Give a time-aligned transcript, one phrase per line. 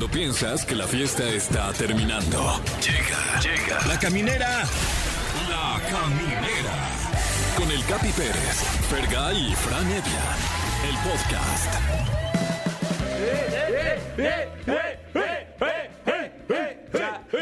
[0.00, 2.58] Cuando piensas que la fiesta está terminando.
[2.80, 3.86] Llega, llega.
[3.86, 4.62] La caminera.
[5.50, 6.88] La caminera.
[7.54, 10.24] Con el Capi Pérez, Fergay y Fran Evia.
[10.88, 11.74] El podcast.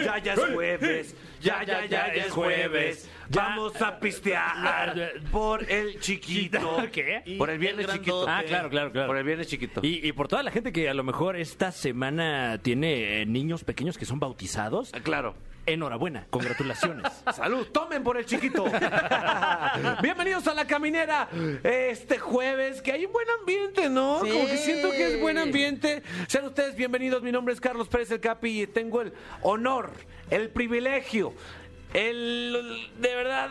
[0.04, 1.14] Ya, ya, es jueves.
[1.41, 3.11] Ya, ya, ya es jueves.
[3.30, 6.79] Vamos a pistear por el chiquito.
[6.93, 7.37] ¿Qué?
[7.38, 8.27] Por el viernes El chiquito.
[8.29, 9.07] Ah, claro, claro, claro.
[9.07, 9.80] Por el viernes chiquito.
[9.84, 13.64] Y, y por toda la gente que a lo mejor esta semana tiene eh, niños
[13.64, 15.34] pequeños que son bautizados, Ah, Claro.
[15.68, 17.12] Enhorabuena, congratulaciones.
[17.34, 18.64] Salud, tomen por el chiquito.
[20.02, 21.28] Bienvenidos a la caminera.
[21.62, 24.20] Este jueves, que hay un buen ambiente, ¿no?
[24.24, 24.30] Sí.
[24.30, 26.02] Como que siento que es buen ambiente.
[26.27, 27.22] Sean ustedes bienvenidos.
[27.22, 29.92] Mi nombre es Carlos Pérez el Capi y tengo el honor,
[30.30, 31.34] el privilegio.
[31.95, 32.52] El,
[33.01, 33.48] de verdad,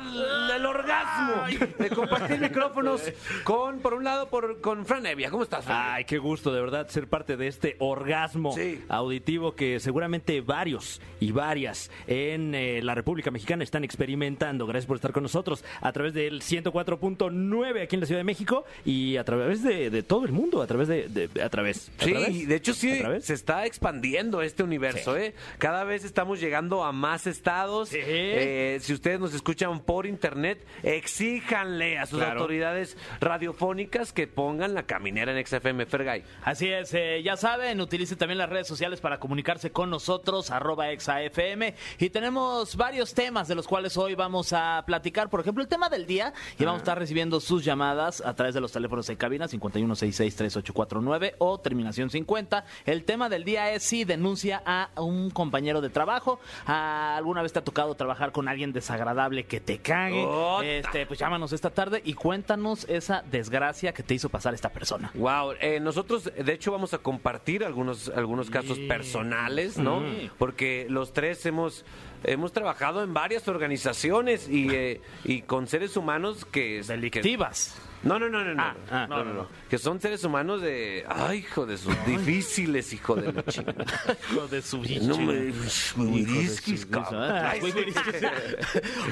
[0.56, 1.44] el orgasmo
[1.80, 3.02] de compartir micrófonos
[3.44, 5.30] con, por un lado, por, con Fran Evia.
[5.30, 5.78] ¿Cómo estás, Fran?
[5.96, 8.82] Ay, qué gusto de verdad ser parte de este orgasmo Sí.
[8.90, 14.66] auditivo que seguramente varios y varias en eh, la República Mexicana están experimentando.
[14.68, 18.66] Gracias por estar con nosotros a través del 104.9 aquí en la Ciudad de México
[18.86, 21.92] y a través de, de todo el mundo, a través de, de- a través.
[22.00, 22.48] ¿A Sí, través?
[22.48, 23.26] de hecho sí, ¿A través?
[23.26, 25.34] se está expandiendo este universo, ¿eh?
[25.58, 27.90] Cada vez estamos llegando a más estados.
[27.90, 27.98] Sí.
[28.36, 32.40] Eh, si ustedes nos escuchan por internet, exíjanle a sus Claro.
[32.42, 36.24] autoridades radiofónicas que pongan la caminera en XFM Fergay.
[36.44, 40.92] Así es, eh, ya saben, utilicen también las redes sociales para comunicarse con nosotros, arroba
[40.92, 41.74] exafm.
[42.00, 45.30] Y tenemos varios temas de los cuales hoy vamos a platicar.
[45.30, 48.54] Por ejemplo, el tema del día, y vamos a estar recibiendo sus llamadas a través
[48.56, 52.66] de los teléfonos de cabina 51663849 o terminación 50.
[52.86, 56.40] El tema del día es si denuncia a un compañero de trabajo.
[56.66, 60.24] Ah, ¿Alguna vez te ha tocado trabajar con alguien desagradable que te cague?
[60.26, 60.66] Ota.
[60.66, 65.12] Este, pues llámanos esta tarde y cuéntanos esa desgracia que te hizo pasar esta persona.
[65.14, 70.04] Wow, eh, nosotros de hecho vamos a compartir algunos algunos casos personales, ¿no?
[70.38, 71.86] Porque los tres hemos
[72.24, 77.76] hemos trabajado en varias organizaciones y, eh, y con seres humanos que Delictivas.
[78.04, 78.62] No, no, no, no.
[78.62, 79.48] Ah, ah, no, no, no.
[79.70, 81.06] Que son seres humanos de.
[81.08, 83.86] Ay, hijo de sus difíciles, hijo de la chingada.
[84.32, 85.52] Hijo de su No me.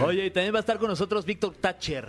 [0.03, 2.07] Oye, y también va a estar con nosotros Víctor Thatcher.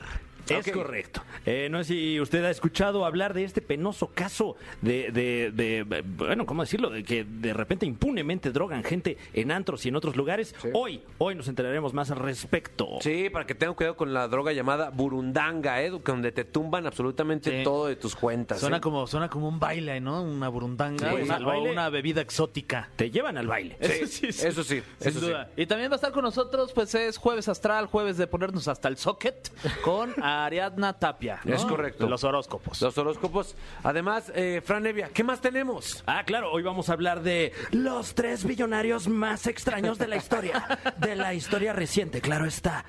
[0.48, 1.22] Es correcto.
[1.44, 6.02] Eh, no sé si usted ha escuchado hablar de este penoso caso de, de, de,
[6.02, 6.90] bueno, ¿cómo decirlo?
[6.90, 10.54] De que de repente impunemente drogan gente en antros y en otros lugares.
[10.72, 12.88] Hoy, hoy nos enteraremos más al respecto.
[13.00, 15.90] Sí, para que tengan cuidado con la droga llamada burundanga, ¿eh?
[16.04, 17.64] Donde te tumban absolutamente Sí.
[17.64, 18.60] todo de tus cuentas.
[18.60, 18.80] Suena ¿eh?
[18.80, 20.22] como, suena como un baile, ¿no?
[20.22, 21.70] Una burundanga, Sí, una, o baile.
[21.70, 22.88] una bebida exótica.
[22.96, 23.76] Te llevan al baile.
[24.06, 25.26] Sí, eso sí, Sin eso sí.
[25.26, 25.50] duda.
[25.56, 28.88] Y también va a estar con nosotros, pues es jueves astral, jueves de ponernos hasta
[28.88, 29.50] el socket
[29.82, 30.12] con
[30.44, 31.40] Ariadna Tapia.
[31.44, 31.54] ¿no?
[31.54, 32.06] Es correcto.
[32.08, 32.80] Los horóscopos.
[32.82, 33.56] Los horóscopos.
[33.82, 36.04] Además, eh, Fran Evia, ¿qué más tenemos?
[36.06, 40.66] Ah, claro, hoy vamos a hablar de los tres billonarios más extraños de la historia.
[40.98, 42.84] De la historia reciente, claro está.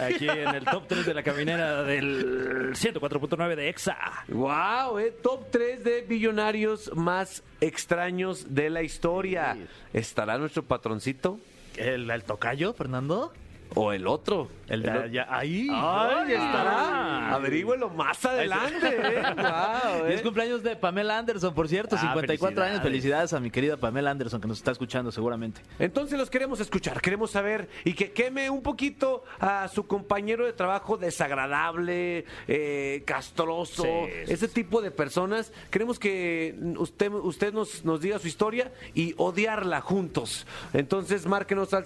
[0.00, 3.96] Aquí en el top 3 de la caminera del 104.9 de EXA.
[4.28, 9.56] Wow, eh, top 3 de billonarios más extraños de la historia.
[9.92, 11.38] ¿Estará nuestro patroncito
[11.76, 13.32] ¿El, el tocayo, Fernando?
[13.74, 14.48] O el otro?
[14.68, 15.68] El de allá- ahí.
[15.70, 17.34] Ay, estará.
[17.34, 19.22] Averígüelo más adelante, eh.
[19.36, 20.14] Wow, Y eh.
[20.14, 22.80] es cumpleaños de Pamela Anderson, por cierto, Ah, 54 años.
[22.80, 22.92] felicidades.
[23.02, 25.60] Felicidades a mi querida Pamela Anderson, que nos está escuchando seguramente.
[25.78, 30.52] Entonces los queremos escuchar, queremos saber y que queme un poquito a su compañero de
[30.52, 35.52] trabajo desagradable, eh, castroso, Sí, sí, ese tipo de personas.
[35.70, 40.46] Queremos que usted, usted nos, nos diga su historia y odiarla juntos.
[40.72, 41.84] Entonces márquenos al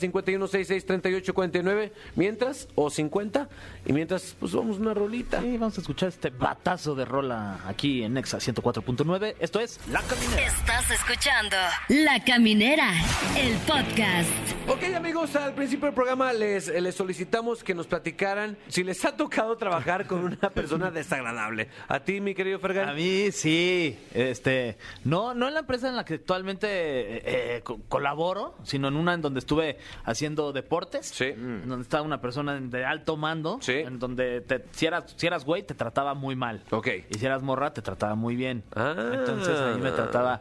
[1.76, 3.48] 51663849 mientras, o 50,
[3.86, 5.44] y mientras pues vamos una rolita.
[5.44, 9.36] Y vamos a escuchar este batazo de rola aquí en Nexa 104.9.
[9.38, 10.42] Esto es La Caminera.
[10.46, 11.56] Estás escuchando
[11.88, 12.90] La Caminera,
[13.38, 14.30] el podcast.
[14.68, 19.16] Ok amigos, al principio del programa les, les solicitamos que nos platicaran si les ha
[19.16, 21.68] tocado trabajar con una persona desagradable.
[21.88, 22.88] A ti, mi querido Fergan.
[22.88, 27.22] A mí sí, este, no, no en la empresa en la que actualmente eh,
[27.56, 31.26] eh, co- colaboro, sino en una en donde estuve haciendo deportes, Sí.
[31.68, 33.72] Donde estaba una persona de alto mando, Sí.
[33.74, 36.88] en donde te- si eras, si eras güey te trataba muy mal, Ok.
[37.10, 38.94] y si eras morra te trataba muy bien, Ah.
[39.12, 40.40] entonces ahí me trataba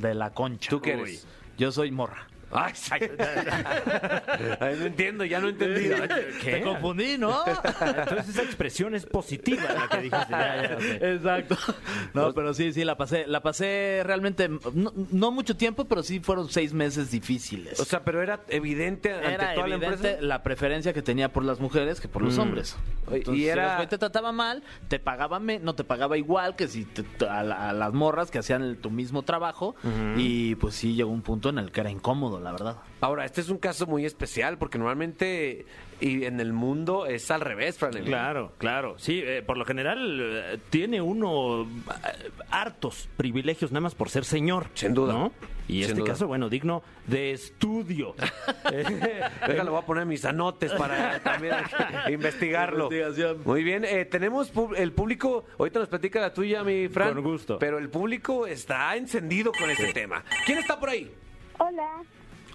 [0.00, 0.70] de la concha.
[0.70, 1.00] ¿Tú qué Uy.
[1.02, 1.26] eres?
[1.58, 2.26] Yo soy morra.
[4.60, 5.90] Ay, no entiendo, ya no entendí.
[6.42, 7.42] Te confundí, ¿no?
[7.46, 10.26] Entonces esa expresión es positiva la que dijiste.
[10.30, 11.02] Ya, ya, ok.
[11.02, 11.56] Exacto.
[12.14, 16.20] No, pero sí, sí, la pasé, la pasé realmente, no, no mucho tiempo, pero sí
[16.20, 17.78] fueron seis meses difíciles.
[17.80, 20.26] O sea, pero era evidente ante era toda la evidente empresa.
[20.26, 22.76] la preferencia que tenía por las mujeres que por los hombres.
[23.06, 26.16] Oye, y Entonces, si era- güey te trataba mal, te pagaba me- no te pagaba
[26.16, 29.74] igual que si te- a, la- a las morras que hacían el- tu mismo trabajo
[30.16, 32.76] y pues sí llegó un punto en el que era incómodo, la verdad.
[33.00, 35.66] Ahora, este es un caso muy especial porque normalmente
[36.00, 37.96] y en el mundo es al revés, Fran.
[37.96, 38.06] Evia.
[38.06, 38.94] Claro, claro.
[38.98, 44.24] Sí, eh, por lo general eh, tiene uno eh, hartos privilegios nada más por ser
[44.24, 44.66] señor.
[44.74, 45.12] Sin duda.
[45.14, 45.32] ¿no?
[45.66, 46.12] Y Sin este duda.
[46.12, 48.14] caso, bueno, digno de estudio.
[48.72, 51.54] Eh, Déjalo, voy a poner mis anotes para también
[52.10, 52.84] investigarlo.
[52.84, 53.42] Investigación.
[53.44, 57.12] Muy bien, eh, tenemos el público, ahorita nos platica la tuya, mi Fran.
[57.14, 57.58] Con gusto.
[57.58, 60.24] Pero el público está encendido con ese tema.
[60.46, 61.12] ¿Quién está por ahí?
[61.58, 62.02] Hola,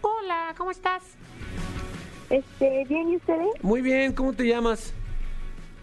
[0.10, 1.04] Hola, ¿cómo estás?
[2.30, 3.48] este, ¿bien y ustedes?
[3.62, 4.94] Muy bien, ¿cómo te llamas?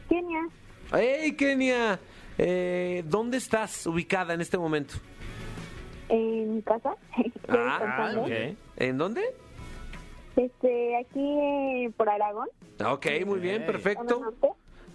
[0.09, 0.49] Kenia,
[0.93, 1.99] Hey, Kenia.
[2.39, 4.95] Eh, ¿Dónde estás ubicada en este momento?
[6.09, 6.95] en mi casa.
[7.49, 8.57] Ah, ok.
[8.77, 9.23] ¿En dónde?
[10.37, 12.49] Este, aquí eh, por Aragón,
[12.85, 14.35] Ok, muy bien, perfecto.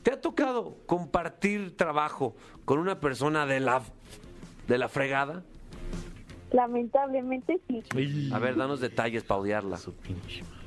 [0.03, 2.35] ¿Te ha tocado compartir trabajo
[2.65, 3.81] con una persona de la
[4.67, 5.43] de la fregada?
[6.51, 7.83] Lamentablemente sí.
[8.33, 9.79] A ver, danos detalles para odiarla.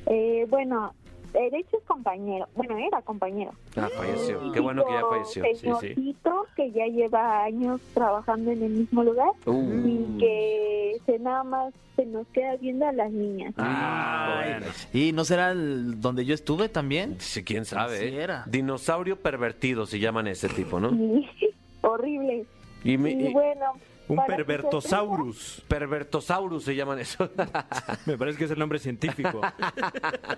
[0.07, 0.95] Eh, bueno,
[1.35, 2.49] eh, de hecho es compañero.
[2.55, 3.53] Bueno, era compañero.
[3.77, 4.53] Ah, falleció.
[4.53, 5.45] Qué bueno que ya falleció.
[5.81, 6.17] Sí, sí.
[6.57, 9.87] Que ya lleva años trabajando en el mismo lugar Uh.
[9.87, 13.55] y que se nada más se nos queda viendo a las niñas.
[13.59, 14.67] Ah, bueno.
[14.93, 17.17] ¿Y no será el donde yo estuve también?
[17.19, 18.15] Sí, quién sabe.
[18.23, 18.45] Era.
[18.47, 20.91] Dinosaurio pervertido se llaman ese tipo, ¿no?
[21.83, 22.47] Horrible.
[22.85, 23.73] Y, mi- Y y- bueno,
[24.07, 25.63] Un para pervertosaurus.
[25.67, 27.31] pervertosaurus se llaman eso.
[28.07, 29.41] Me parece que es el nombre científico.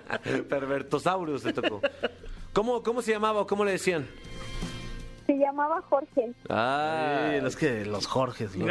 [0.49, 1.81] pervertosaurus se tocó.
[2.53, 4.07] ¿Cómo, ¿Cómo se llamaba o cómo le decían?
[5.25, 6.31] Se llamaba Jorge.
[6.49, 8.55] Ah, Sí, es que los Jorges.
[8.55, 8.69] los-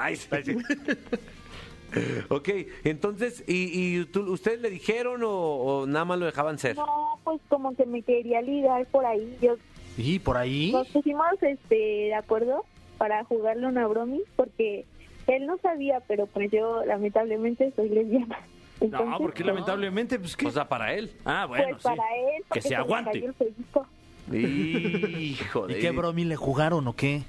[0.00, 0.28] Ay, sí.
[2.28, 2.48] ok,
[2.84, 6.76] entonces, ¿y, y tú- ustedes le dijeron o, o nada más lo dejaban ser?
[6.76, 9.38] No, pues como que me quería ligar por ahí.
[9.40, 9.54] Yo
[9.96, 10.72] ¿Y por ahí?
[10.72, 12.64] nos pusimos este de acuerdo
[12.98, 14.84] para jugarle una bromi porque
[15.26, 18.38] él no sabía, pero pues yo lamentablemente soy lesbiana.
[18.80, 20.46] Entonces, No, porque pues, lamentablemente, pues ¿qué?
[20.46, 21.10] O sea, para él.
[21.24, 21.88] ah, bueno, pues sí.
[21.88, 23.12] para él, porque se aguante.
[23.12, 23.86] cayó el pellizco.
[24.30, 25.78] Hijo de...
[25.78, 27.22] ¿Y qué bromi le jugaron o qué?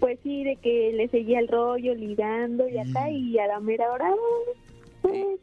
[0.00, 3.90] Pues sí, de que le seguía el rollo, ligando y acá, y a la mera
[3.90, 4.10] hora,
[5.00, 5.38] pues,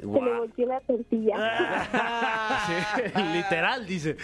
[0.00, 1.36] se le volteó la tortilla.
[3.34, 4.16] Literal, dice.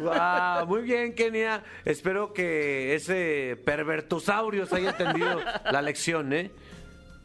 [0.00, 1.62] Guau, muy bien, Kenia.
[1.84, 6.50] Espero que ese pervertosaurio se haya entendido la lección, ¿eh?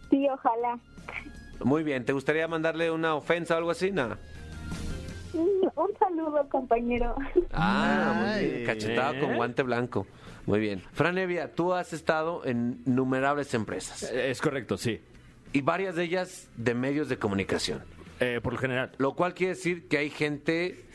[0.09, 0.79] Sí, ojalá.
[1.63, 2.05] Muy bien.
[2.05, 3.91] ¿Te gustaría mandarle una ofensa o algo así?
[3.91, 4.17] Nada.
[5.33, 7.15] Un saludo, compañero.
[7.53, 8.65] Ah, muy bien.
[8.65, 10.05] Cachetado con guante blanco.
[10.45, 10.81] Muy bien.
[10.93, 14.99] Fran Evia, tú has estado en innumerables empresas Eh, Es correcto, sí.
[15.53, 17.83] Y varias de ellas de medios de comunicación.
[18.19, 18.91] Eh, por lo general.
[18.97, 20.85] Lo cual quiere decir que hay gente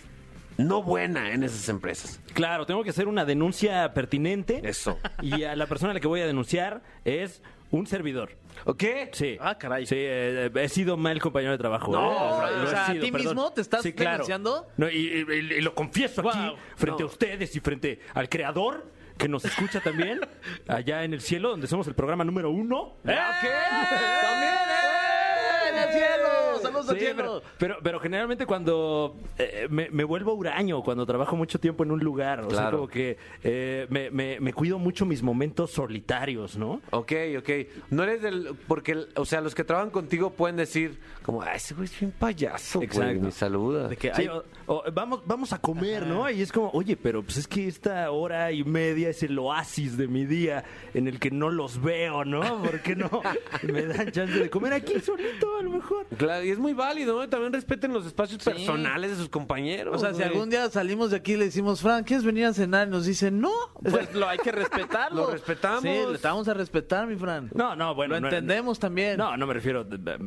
[0.59, 2.21] no buena en esas empresas.
[2.35, 4.61] Claro, tengo que hacer una denuncia pertinente.
[4.65, 4.99] Eso.
[5.21, 7.43] Y a la persona a la que voy a denunciar es
[7.73, 8.31] un servidor.
[8.65, 8.85] ¿Ok?
[9.13, 9.37] Sí.
[9.41, 9.85] Ah, caray.
[9.87, 11.93] Sí, eh, he sido mal compañero de trabajo.
[11.93, 12.63] No, ¿eh?
[12.63, 14.13] o sea, ¿a ti mismo te estás Sí, claro.
[14.13, 14.69] denunciando?
[14.77, 14.95] No, y,
[15.29, 17.09] y- y lo confieso aquí, frente No.
[17.09, 18.87] a ustedes y frente al creador
[19.17, 20.21] que nos escucha también,
[20.69, 22.97] allá en el cielo, donde somos el programa número uno.
[23.05, 23.13] ¿Qué?
[23.13, 24.53] ¿También?
[24.53, 25.71] ¡Eh!
[25.71, 26.46] ¡En el cielo!
[26.85, 31.91] Pero, pero, pero generalmente cuando eh, me, me vuelvo huraño, cuando trabajo mucho tiempo en
[31.93, 32.79] un lugar, o sea, Claro.
[32.79, 36.81] como que eh, me, me- me cuido mucho mis momentos solitarios, ¿no?
[36.91, 37.51] Ok, ok.
[37.91, 38.55] No eres del...
[38.69, 42.13] Porque, o sea, los que trabajan contigo pueden decir como, ah, ese güey es bien
[42.19, 43.21] payaso, güey, Exacto.
[43.21, 43.89] me saluda.
[43.89, 46.29] De que Sí, hay- o- o vamos, vamos a comer, ¿no?
[46.31, 49.97] Y es como, oye, pero pues es que esta hora y media es el oasis
[49.97, 52.63] de mi día en el que no los veo, ¿no?
[52.63, 53.11] ¿Por qué no
[53.63, 56.07] me dan chance de comer aquí solito a lo mejor?
[56.17, 57.29] Claro, y es muy válido, ¿no?
[57.29, 59.97] También respeten los espacios personales de sus compañeros.
[59.97, 62.53] O sea, si algún día salimos de aquí y le decimos, Fran, ¿quieres venir a
[62.53, 62.89] cenar?
[62.89, 65.17] Y nos dicen, no, pues lo hay que respetarlo.
[65.27, 65.83] Lo respetamos.
[65.83, 67.51] Sí, le vamos a respetar, mi Fran.
[67.55, 68.15] No, no, bueno.
[68.15, 69.17] Lo no- entendemos también.
[69.19, 69.87] No, no me refiero,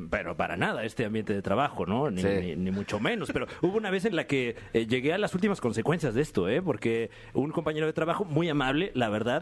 [0.10, 2.10] pero para nada este ambiente de trabajo, ¿no?
[2.10, 2.28] Ni, Sí.
[2.28, 3.30] ni- ni mucho menos.
[3.32, 6.48] Pero hubo una vez en la que eh, llegué a las últimas consecuencias de esto,
[6.50, 6.62] ¿eh?
[6.62, 9.42] Porque un compañero de trabajo muy amable, la verdad.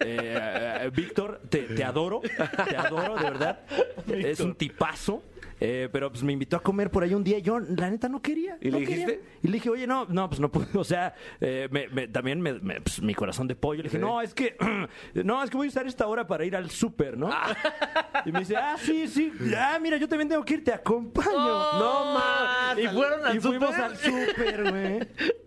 [0.00, 2.20] eh, eh, Víctor, te, te adoro,
[2.68, 3.60] te adoro, de verdad.
[4.08, 5.22] Es un tipazo.
[5.66, 8.06] Eh, pero pues me invitó a comer por ahí un día y yo, la neta,
[8.06, 8.58] no quería.
[8.60, 9.06] ¿Y no le quería.
[9.06, 9.24] dijiste?
[9.42, 10.66] Y le dije, oye, no, no, pues no puedo.
[10.78, 13.78] O sea, eh, me- me- también me- pues, mi corazón de pollo.
[13.82, 14.56] Le dije, no, es que,
[15.14, 17.30] no, es que voy a usar esta hora para ir al súper, ¿no?
[18.26, 19.32] Y me dice, ah, sí, sí.
[19.56, 21.30] Ah, mira, yo también tengo que ir, te acompaño.
[21.78, 22.78] No más.
[22.78, 24.98] ¿Y fueron al y fuimos al súper, güey.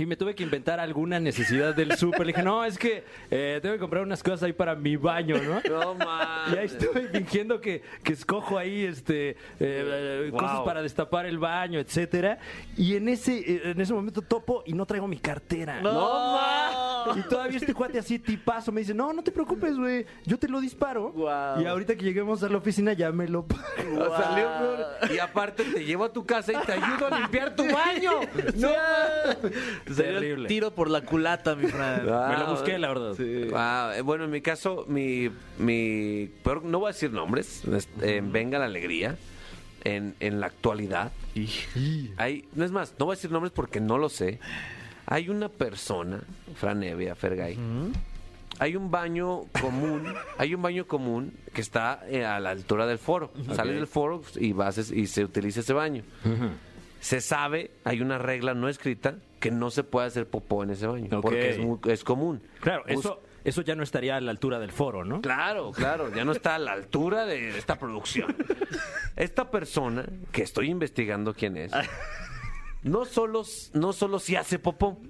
[0.00, 2.20] Y me tuve que inventar alguna necesidad del súper.
[2.20, 5.36] Le dije, no, es que eh, tengo que comprar unas cosas ahí para mi baño,
[5.42, 5.60] ¿no?
[5.70, 6.52] No más.
[6.54, 10.40] Y ahí estoy fingiendo que, que escojo ahí este, eh, Wow.
[10.40, 12.38] cosas para destapar el baño, etcétera.
[12.78, 15.82] Y en ese, eh, en ese momento topo y no traigo mi cartera.
[15.82, 17.16] No más.
[17.18, 20.48] Y todavía este cuate así tipazo me dice, no, no te preocupes, güey, yo te
[20.48, 21.14] lo disparo.
[21.60, 23.62] Y ahorita que lleguemos a la oficina ya me lo pago.
[23.98, 24.86] O salió peor.
[25.14, 28.12] Y aparte te llevo a tu casa y te ayudo a limpiar tu baño.
[28.56, 28.70] No.
[29.90, 30.48] Te salió el Terrible.
[30.48, 32.04] tiro por la culata, mi Fran.
[32.30, 33.14] Me lo busqué, la verdad.
[33.54, 38.20] Ah, bueno, en mi caso, mi, mi peor, no voy a decir nombres, es- eh,
[38.24, 39.16] venga la alegría,
[39.84, 41.12] en, en la actualidad.
[42.16, 44.38] Hay, no es más, no voy a decir nombres porque no lo sé.
[45.06, 46.20] Hay una persona,
[46.54, 47.58] Fran Evia, Fergay,
[48.58, 50.04] hay un baño común,
[50.38, 53.32] hay un baño común que está eh, a la altura del foro.
[53.56, 56.04] Sales del foro y vas y se utiliza ese baño.
[57.00, 60.86] Se sabe, hay una regla no escrita que no se puede hacer popó en ese
[60.86, 62.42] baño porque es, muy- es común.
[62.60, 65.22] Claro, eso, eso ya no estaría a la altura del foro, ¿no?
[65.22, 68.36] Claro, claro, ya no está a la altura de esta producción.
[69.16, 71.72] Esta persona, que estoy investigando quién es,
[72.82, 75.00] no solo, no solo si hace popó,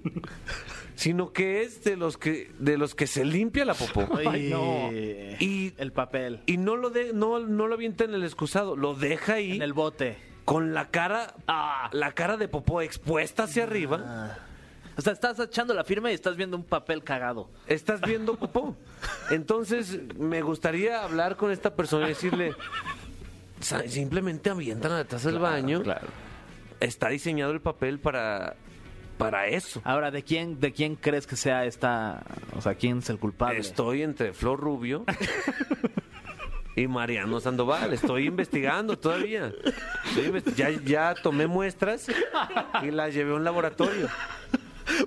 [0.95, 4.07] sino que es de los que, de los que se limpia la popó.
[4.27, 4.89] Ay, no.
[4.93, 6.41] Y, El papel.
[6.45, 9.61] y no lo de, no, no lo avienta en el excusado, lo deja ahí En
[9.61, 10.30] el bote.
[10.45, 11.33] Con la cara,
[11.91, 14.37] la cara de popó expuesta hacia arriba.
[14.97, 17.49] O sea, estás echando la firma y estás viendo un papel cagado.
[17.67, 18.75] estás viendo popó.
[19.29, 22.53] Entonces, me gustaría hablar con esta persona y decirle,
[23.61, 25.81] "Sa- simplemente avientan la taza del baño.
[26.81, 28.55] Está diseñado el papel para,
[29.17, 29.81] para eso.
[29.85, 32.23] Ahora, ¿de quién, ¿de quién crees que sea esta...
[32.57, 33.59] O sea, quién es el culpable?
[33.59, 35.05] Estoy entre Flor Rubio
[36.75, 37.93] y Mariano Sandoval.
[37.93, 39.51] Estoy investigando todavía.
[40.05, 42.07] Estoy investi- ya, ya tomé muestras
[42.81, 44.07] y las llevé a un laboratorio.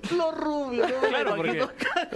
[0.04, 0.86] Flor Rubio.
[0.88, 1.36] no, Claro,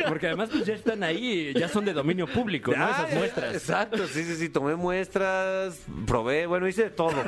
[0.08, 2.88] porque, además pues, ya están ahí, ya son de dominio público, ¿no?
[2.88, 3.54] Esas ya, muestras.
[3.54, 7.12] Exacto, sí, sí, sí, tomé muestras, probé, bueno, hice de todo.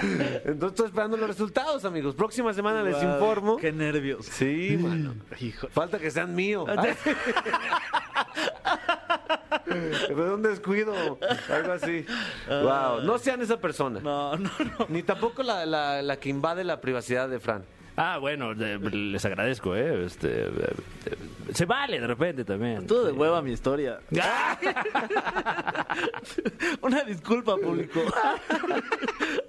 [0.00, 2.14] Entonces estoy esperando los resultados, amigos.
[2.14, 3.56] Próxima semana les informo.
[3.56, 4.26] Qué nervios.
[4.26, 5.14] Sí, mano.
[5.40, 5.68] Hijo.
[5.68, 6.68] Falta que sean míos.
[10.14, 10.94] Fue un descuido,
[11.52, 12.04] algo así.
[12.48, 14.00] Wow, no sean esa persona.
[14.00, 14.86] No, no, no.
[14.88, 17.64] Ni tampoco la, la- la que invade la privacidad de Fran.
[17.96, 20.04] Ah, bueno, de- les agradezco, ¿eh?
[20.04, 20.48] Este,
[21.52, 22.86] se vale de repente también.
[22.86, 24.00] Todo de hueva mi historia.
[26.82, 28.00] Una disculpa, público.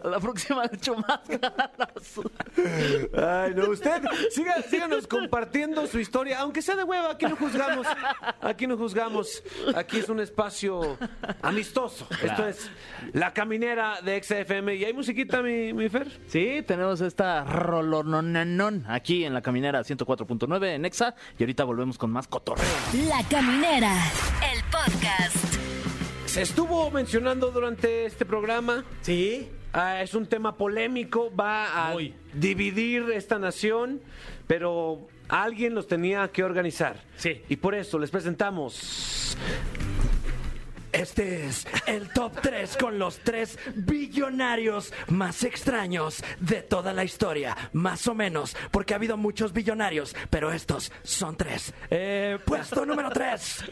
[0.04, 2.20] A la próxima le echo más ganas.
[3.18, 7.88] Ay, no, usted, siga- síganos compartiendo su historia, aunque sea de hueva, aquí no juzgamos,
[8.42, 9.44] aquí no juzgamos,
[9.76, 10.98] aquí es un espacio
[11.42, 12.70] amistoso, esto es
[13.14, 16.08] La Caminera de XFM, y hay musiquita, mi, mi Fer.
[16.28, 22.12] Sí, tenemos esta rolononanón aquí en la caminera 104.9 en Exa y ahorita volvemos con
[22.12, 22.66] más cotorreo.
[23.08, 23.94] La Caminera,
[24.54, 25.36] el podcast.
[26.26, 29.48] Se estuvo mencionando durante este programa, Sí.
[29.74, 32.14] ah, es un tema polémico, va a Muy.
[32.34, 34.02] dividir esta nación,
[34.48, 37.02] pero alguien los tenía que organizar.
[37.18, 37.42] Sí.
[37.48, 39.38] Y por eso les presentamos
[40.96, 47.56] Este es el top 3 con los tres billonarios más extraños de toda la historia.
[47.74, 51.74] Más o menos, porque ha habido muchos billonarios, pero estos son tres.
[51.90, 53.66] Eh, puesto número 3.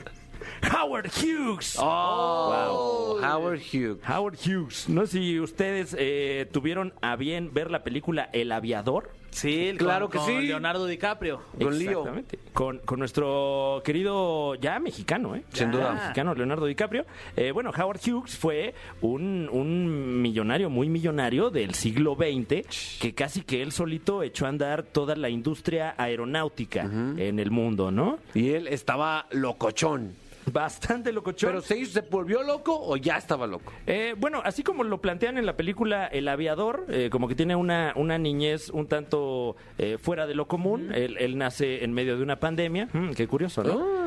[0.74, 1.78] Howard Hughes.
[1.80, 4.00] Oh, Howard Hughes.
[4.06, 4.90] Howard Hughes.
[4.90, 9.12] No sé si ustedes eh, tuvieron a bien ver la película El Aviador.
[9.34, 10.48] Sí, Claro con- que con sí.
[10.48, 11.42] Leonardo DiCaprio.
[11.60, 12.06] Con Leo.
[12.54, 15.44] Con, con nuestro querido, ya mexicano, ¿eh?
[15.54, 15.94] Sin duda.
[15.94, 17.06] Mexicano, Leonardo DiCaprio.
[17.36, 23.42] Eh, bueno, Howard Hughes fue un, un millonario, muy millonario del siglo XX, que casi
[23.42, 28.20] que él solito echó a andar toda la industria aeronáutica en el mundo, ¿no?
[28.34, 30.16] Y él estaba locochón.
[30.52, 31.50] Bastante locochón.
[31.52, 33.72] ¿Pero se, hizo- se volvió loco o ya estaba loco?
[33.88, 37.56] Eh, bueno, así como lo plantean en la película El Aviador, eh, como que tiene
[37.56, 40.92] una, una niñez un tanto eh, fuera de lo común.
[40.94, 42.90] él, él nace en medio de una pandemia.
[42.94, 44.04] Mm, qué curioso, ¿no?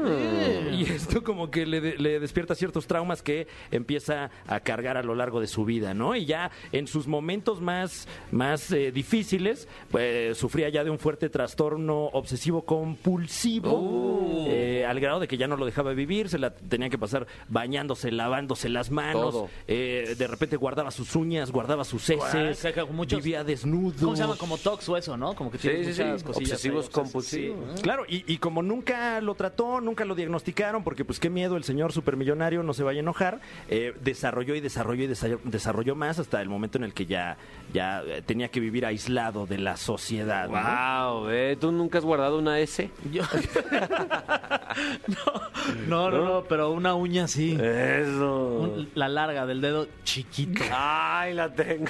[0.72, 5.02] Y esto como que le, de- le despierta ciertos traumas que empieza a cargar a
[5.02, 6.14] lo largo de su vida, ¿no?
[6.14, 11.28] Y ya en sus momentos más, más eh, difíciles, pues sufría ya de un fuerte
[11.28, 16.50] trastorno obsesivo compulsivo, eh, al grado de que ya no lo dejaba vivir, se la
[16.50, 22.08] tenía que pasar bañándose, lavándose las manos, eh, de repente guardaba sus uñas, guardaba sus
[22.10, 23.94] heces, muchos- vivía desnudo.
[24.00, 24.36] ¿Cómo se llama?
[24.36, 25.34] Como tox o eso, ¿no?
[25.34, 26.02] Como que tiene Sí, sí, sí.
[26.04, 26.50] muchas cosillas.
[26.52, 27.58] Obsesivos ahí, compulsivos.
[27.76, 27.82] sí.
[27.82, 31.64] Claro, y, y como nunca lo trató, nunca lo diagnosticaron, porque pues qué miedo el
[31.64, 35.06] señor supermillonario no se vaya a enojar, eh, desarrolló y desarrolló y
[35.44, 37.36] desarrolló, más hasta el momento en el que ya,
[37.72, 40.48] ya eh, tenía que vivir aislado de la sociedad.
[40.48, 41.20] ¿no?
[41.22, 42.90] Wow, eh, ¿tú nunca has guardado una S?
[43.12, 43.22] Yo-
[45.08, 47.58] no, no, no, no, pero una uña sí.
[47.60, 48.58] Eso.
[48.60, 50.62] Un- la larga del dedo chiquito.
[50.72, 51.86] Ay, la tengo.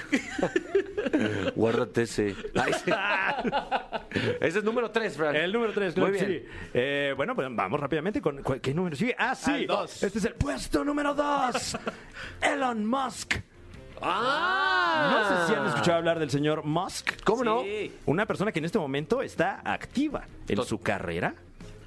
[1.54, 2.34] Guárdate ese.
[2.54, 2.90] Ay, sí.
[4.40, 5.34] Ese es número 3, Frank.
[5.36, 6.42] El número 3, claro Muy bien.
[6.42, 6.48] sí.
[6.74, 9.14] Eh, bueno, pues vamos rápidamente con qué número sigue.
[9.18, 9.50] Ah, sí.
[9.50, 10.02] Al dos.
[10.02, 11.78] Este es el puesto número 2.
[12.42, 13.36] Elon Musk.
[14.02, 15.08] Ah.
[15.10, 17.22] No sé si han escuchado hablar del señor Musk.
[17.24, 17.62] ¿Cómo no?
[18.04, 21.34] Una persona que en este momento está activa en Tot- su carrera.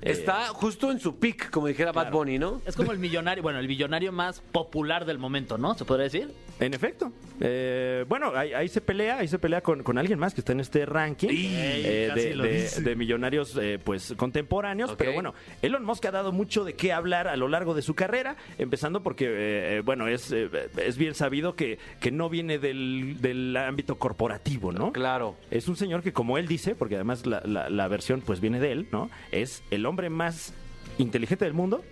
[0.02, 2.62] Eh, Está justo en su pick, como dijera Bad Bunny, ¿no?
[2.66, 5.74] Es como el millonario, bueno, el millonario más popular del momento, ¿no?
[5.76, 6.32] ¿Se podría decir?
[6.60, 7.12] En efecto.
[7.42, 10.52] Eh, bueno, ahí, ahí se pelea, ahí se pelea con, con alguien más que está
[10.52, 12.82] en este ranking eh, casi de, lo de- dice.
[12.82, 14.92] de millonarios eh, pues contemporáneos.
[14.92, 14.98] Ok.
[14.98, 17.94] Pero bueno, Elon Musk ha dado mucho de qué hablar a lo largo de su
[17.96, 22.60] carrera, empezando porque, eh, eh, bueno, es, eh, es bien sabido que, que no viene
[22.60, 24.92] del, del ámbito corporativo, ¿no?
[24.92, 25.36] Claro.
[25.52, 28.60] Es un señor que, como él dice, porque además la, la- la versión pues viene
[28.60, 29.10] de él, ¿no?
[29.32, 30.54] Es el hombre más
[30.98, 31.84] inteligente del mundo,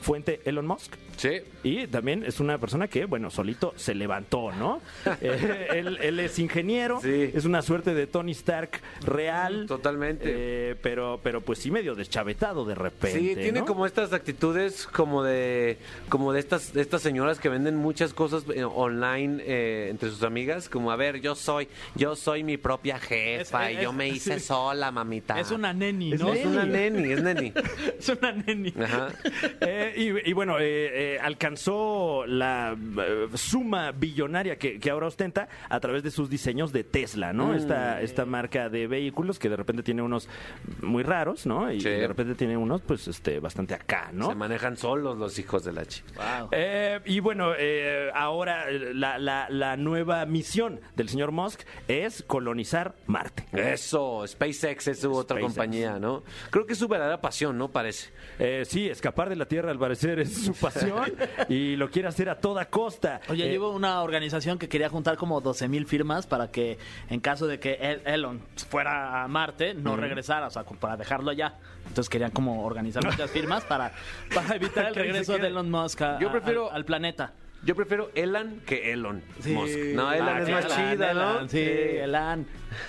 [0.00, 0.94] fuente Elon Musk.
[1.18, 1.42] Sí.
[1.62, 4.80] Y también es una persona que, bueno, solito se levantó, ¿no?
[5.20, 7.30] Eh, él, él es ingeniero, Sí.
[7.34, 9.66] es una suerte de Tony Stark real.
[9.66, 10.22] Totalmente.
[10.26, 13.18] eh, pero, pero pues sí medio deschavetado de repente.
[13.18, 13.66] Sí, tiene ¿no?
[13.66, 15.76] como estas actitudes como de
[16.08, 20.22] como de estas de estas señoras que venden muchas cosas eh, online eh, entre sus
[20.22, 23.96] amigas, como a ver, yo soy yo soy mi propia jefa Es- y yo es-
[23.96, 25.38] me hice sola, mamita.
[25.40, 26.32] Es una neni, Es, ¿no?
[26.32, 27.52] es una neni, es neni.
[27.98, 28.72] Es una neni.
[28.80, 29.08] Ajá.
[29.60, 29.92] Eh,
[30.24, 35.80] y, y bueno, eh, eh, alcanzó la eh, suma billonaria que, que ahora ostenta a
[35.80, 37.48] través de sus diseños de Tesla, ¿no?
[37.48, 37.54] Mm.
[37.54, 40.28] Esta, esta marca de vehículos que de repente tiene unos
[40.82, 41.70] muy raros, ¿no?
[41.72, 41.88] Y Sí.
[41.88, 44.28] de repente tiene unos, pues, este, bastante acá, ¿no?
[44.28, 46.38] Se manejan solos los hijos de la chica.
[46.40, 46.48] Wow.
[46.52, 52.94] Eh, y bueno, eh, ahora la, la- la nueva misión del señor Musk es colonizar
[53.06, 53.44] Marte.
[53.52, 56.22] Eso, SpaceX es su otra compañía, ¿no?
[56.50, 57.70] Creo que es su verdadera pasión, ¿no?
[57.70, 58.10] Parece.
[58.38, 60.97] Eh, sí, escapar de la Tierra al parecer es su pasión
[61.48, 63.20] y lo quiere hacer a toda costa.
[63.28, 66.78] Oye, Eh, llevo una organización que quería juntar como 12 mil firmas para que
[67.10, 71.30] en caso de que El- Elon fuera a Marte, no regresara, o sea, para dejarlo
[71.30, 71.54] allá.
[71.86, 73.92] Entonces querían como organizar muchas firmas para,
[74.34, 77.32] para evitar el regreso de Elon Musk a- Yo prefiero- al, al planeta.
[77.64, 79.76] Yo prefiero Elan que Elon Musk.
[79.94, 81.30] No, Elan Ah, es más Elon, chida, ¿no?
[81.32, 82.46] Elon, Sí, Elan.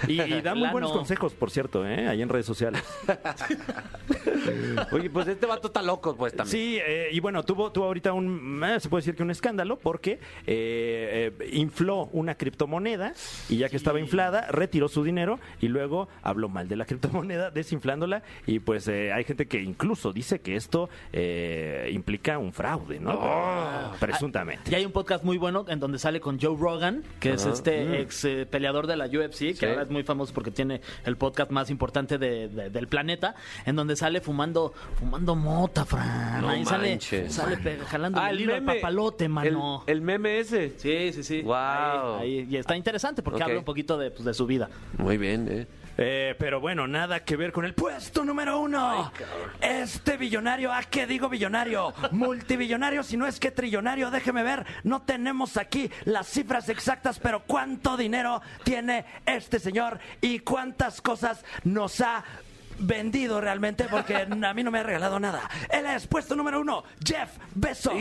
[0.08, 0.72] Y, y da muy Elano.
[0.74, 2.08] buenos consejos, por cierto, ¿eh?
[2.08, 2.84] ahí en redes sociales.
[4.92, 6.52] Oye, pues este vato está loco, pues también.
[6.52, 9.78] Sí, eh, y bueno, tuvo, tuvo ahorita un, eh, se puede decir que un escándalo
[9.80, 10.14] porque
[10.48, 13.14] eh, eh, infló una criptomoneda
[13.48, 17.50] y ya que estaba inflada, retiró su dinero y luego habló mal de la criptomoneda,
[17.52, 23.00] desinflándola y pues eh, hay gente que incluso dice que esto eh, implica un fraude,
[23.00, 23.12] ¿no?
[23.14, 23.92] Oh.
[24.00, 24.59] Presuntamente.
[24.70, 28.02] Y hay un podcast muy bueno en donde sale con Joe Rogan, que es este
[28.02, 29.66] ex eh, peleador de la UFC, que Sí.
[29.66, 33.76] ahora es muy famoso porque tiene el podcast más importante de- de- del planeta, en
[33.76, 36.42] donde sale fumando fumando mota, Fran.
[36.42, 39.84] No Ahí sale, sale jalando Ah, el hilo al papalote, mano.
[39.88, 40.74] El, el meme ese.
[40.78, 41.42] Sí, sí, sí.
[41.42, 42.20] Guau.
[42.20, 44.70] Ahí- ahí- Y está interesante porque habla un poquito de, pues, de su vida.
[44.98, 45.68] Muy bien, ¿eh?
[46.02, 49.12] Eh, pero bueno, nada que ver con el puesto número uno.
[49.60, 51.94] este billonario, ¿a qué digo billonario?
[52.12, 54.66] Multibillonario, si no es que trillonario, déjeme ver.
[54.86, 61.44] No tenemos aquí las cifras exactas, pero ¿cuánto dinero tiene este señor y cuántas cosas
[61.66, 62.24] nos ha
[62.80, 63.86] vendido realmente?
[63.90, 65.50] Porque a mí no me ha regalado nada.
[65.72, 67.94] Él es puesto número uno, Jeff Bezos.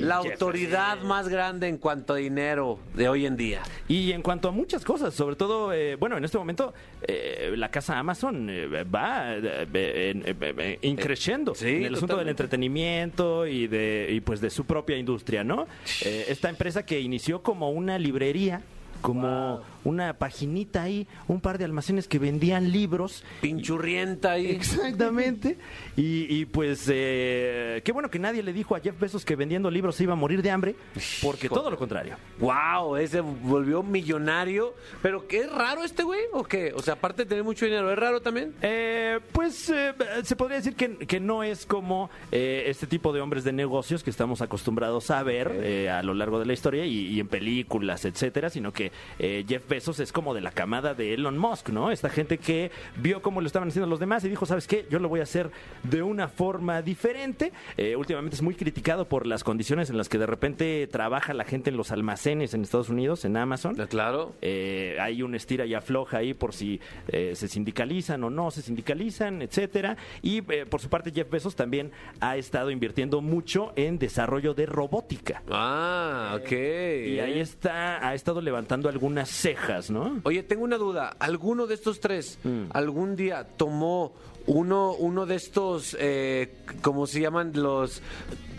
[0.00, 3.62] La autoridad más grande en cuanto a dinero de hoy en día.
[3.88, 6.72] Y en cuanto a muchas cosas, sobre todo, eh, bueno, en este momento
[7.06, 12.28] eh, la casa Amazon eh, va eh, eh, en- increciendo Sí, en el asunto del
[12.28, 15.66] entretenimiento y de y pues de su propia industria, ¿no?
[16.04, 18.62] Eh, esta empresa que inició como una librería
[19.00, 24.46] como una paginita ahí, un par de almacenes que vendían libros Pinchurrienta ahí.
[24.50, 25.58] Exactamente.
[25.96, 29.70] Y, y, pues, eh, qué bueno que nadie le dijo a Jeff Bezos que vendiendo
[29.70, 30.74] libros se iba a morir de hambre,
[31.22, 32.16] porque todo lo contrario.
[32.38, 34.74] Wow, ese volvió millonario.
[35.02, 36.20] Pero ¿qué es raro este güey?
[36.32, 36.72] ¿O qué?
[36.74, 38.54] O sea, aparte de tener mucho dinero, ¿es raro también?
[38.62, 43.20] Eh, pues eh, se podría decir que, que no es como eh, este tipo de
[43.20, 46.84] hombres de negocios que estamos acostumbrados a ver eh, a lo largo de la historia
[46.84, 51.14] y, y en películas, etcétera, sino que Jeff Bezos es como de la camada de
[51.14, 51.90] Elon Musk, ¿no?
[51.90, 54.84] Esta gente que vio cómo lo estaban haciendo los demás y dijo, ¿sabes qué?
[54.90, 55.50] Yo lo voy a hacer
[55.84, 57.52] de una forma diferente.
[57.76, 61.44] Eh, últimamente es muy criticado por las condiciones en las que de repente trabaja la
[61.44, 63.76] gente en los almacenes en Estados Unidos, en Amazon.
[63.88, 64.34] Claro.
[64.42, 68.62] Eh, hay un estira y afloja ahí por si eh, se sindicalizan o no se
[68.62, 69.96] sindicalizan, etcétera.
[70.20, 75.42] Y por su parte Jeff Bezos también ha estado invirtiendo mucho en desarrollo de robótica.
[75.50, 76.50] Ah, ok.
[76.50, 79.59] Y ahí está, ha estado levantando algunas cejas,
[79.90, 80.20] ¿no?
[80.24, 81.14] Oye, tengo una duda.
[81.18, 82.64] ¿Alguno de estos tres Mm.
[82.72, 84.12] algún día tomó
[84.46, 87.52] uno, uno de estos, eh, ¿cómo se llaman?
[87.54, 88.02] Los,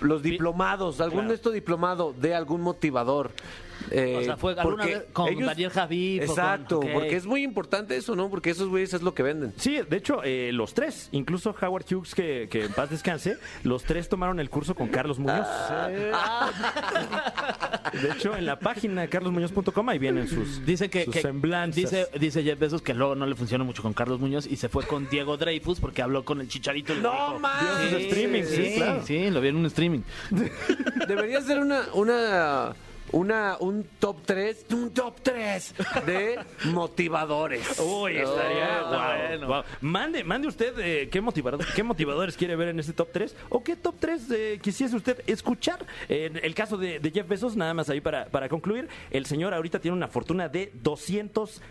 [0.02, 1.02] los diplomados.
[1.02, 1.30] ¿Algún Claro.
[1.30, 3.32] de estos diplomados de algún motivador?
[3.90, 7.44] Eh, O sea, fue alguna vez con Daniel Javif o con- Exacto, porque es muy
[7.44, 8.30] importante eso, ¿no?
[8.30, 9.54] Porque esos güeyes es lo que venden.
[9.58, 13.84] Sí, de hecho, eh, los tres, incluso Howard Hughes, que, que en paz descanse, los
[13.84, 15.48] tres tomaron el curso con Carlos Muñoz.
[17.94, 21.76] De hecho, en la página carlosmuñoz.com ahí vienen sus, Dice que, sus que- semblanzas.
[21.76, 24.70] dice, dice Jeff Bezos que luego no le funcionó mucho con Carlos Muñoz y se
[24.70, 26.94] fue con Diego Dreyfus porque habló con el chicharito.
[26.94, 27.90] y ¡No mames!
[27.90, 29.04] Vio sus streamings, sí, sí, claro.
[29.06, 30.02] sí, lo vi en un streaming.
[31.08, 32.74] Debería ser una, una,
[33.12, 37.80] una, un top 3, un top 3 de motivadores.
[37.80, 39.64] Uy, estaría Oh, bueno.
[39.82, 43.64] Mande, mande usted eh, qué, motivador- qué motivadores quiere ver en este top 3 o
[43.64, 45.86] qué top 3 eh, quisiese usted escuchar.
[46.10, 49.54] En el caso de, de Jeff Bezos, nada más ahí para, para concluir, el señor
[49.54, 51.62] ahorita tiene una fortuna de 200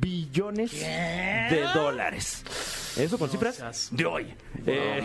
[0.00, 2.42] billones de dólares.
[2.98, 4.26] Eso con cifras seas- de hoy.
[4.66, 5.02] Eh,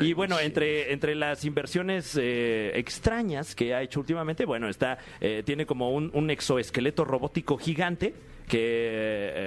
[0.00, 5.42] y bueno, entre, entre las inversiones eh, extrañas que ha hecho últimamente, bueno, está eh,
[5.44, 8.14] tiene como un, un exoesqueleto robótico gigante
[8.52, 8.58] que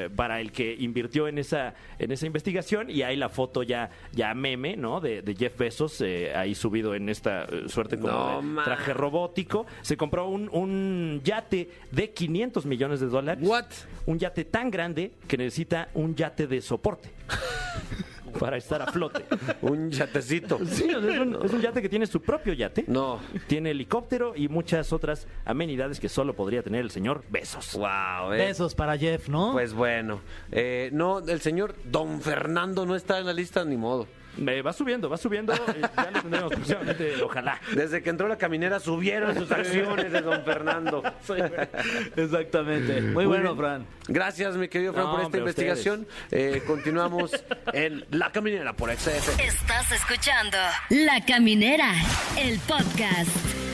[0.06, 3.92] eh, para el que invirtió en esa en esa investigación y hay la foto ya
[4.14, 8.12] ya meme no de, de Jeff Bezos eh, ahí subido en esta eh, suerte como
[8.12, 8.66] No, de man.
[8.66, 13.66] traje robótico se compró un, un yate de 500 millones de dólares What?
[14.08, 17.10] un yate tan grande que necesita un yate de soporte
[18.40, 19.26] para estar a flote
[19.62, 20.60] Un yatecito.
[20.66, 22.86] Sí, o sea, es, un, es un yate que tiene su propio yate.
[22.88, 23.20] No.
[23.48, 27.74] Tiene helicóptero y muchas otras amenidades que solo podría tener el señor Besos.
[27.74, 28.38] Wow, eh.
[28.38, 29.54] Besos para Jeff, ¿no?
[29.54, 30.22] Pues bueno.
[30.52, 34.08] Eh, no, el señor Don Fernando no está en la lista ni modo.
[34.38, 35.54] Eh, va subiendo, va subiendo.
[35.54, 37.60] eh, ya lo tendremos próximamente, ojalá.
[37.74, 41.04] Desde que entró la caminera subieron sus acciones de Don Fernando.
[42.16, 43.02] Exactamente.
[43.02, 43.86] Muy, bueno, Fran.
[44.08, 46.08] Gracias, mi querido Fran, No, por esta hombre, investigación.
[46.32, 47.32] Eh, continuamos
[47.74, 49.40] en La Caminera por XF.
[49.40, 50.58] Estás escuchando
[50.90, 51.92] La Caminera,
[52.38, 53.65] el podcast.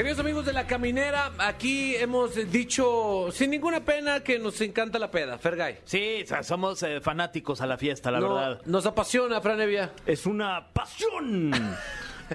[0.00, 5.10] Queridos amigos de La Caminera, aquí hemos dicho sin ninguna pena que nos encanta la
[5.10, 5.80] peda, Fergay.
[5.84, 8.62] Sí, o sea, somos eh, fanáticos a la fiesta, la No, verdad.
[8.64, 9.92] Nos apasiona, Fran Evia.
[10.06, 11.52] Es una pasión.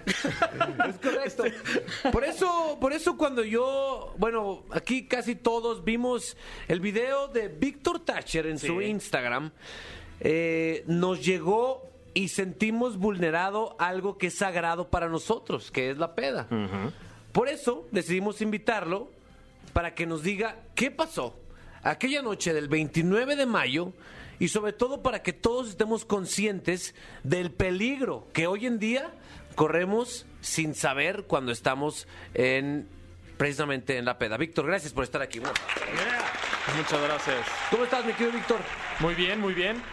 [0.06, 1.44] Es correcto.
[2.12, 8.06] Por eso, por eso cuando yo, bueno, aquí casi todos vimos el video de Víctor
[8.06, 9.50] Thatcher en su Instagram,
[10.20, 16.14] eh, nos llegó y sentimos vulnerado algo que es sagrado para nosotros, que es la
[16.14, 16.48] peda.
[17.36, 19.12] Por eso decidimos invitarlo
[19.74, 21.38] para que nos diga qué pasó
[21.84, 23.92] aquella noche del 29 de mayo
[24.40, 29.12] y sobre todo para que todos estemos conscientes del peligro que hoy en día
[29.56, 32.88] corremos sin saber cuando estamos en
[33.36, 34.38] precisamente en la peda.
[34.38, 35.42] Víctor, gracias por estar aquí.
[35.42, 37.46] Muchas gracias.
[37.70, 38.60] ¿Cómo estás, mi querido Víctor?
[39.02, 39.84] Muy bien, muy bien.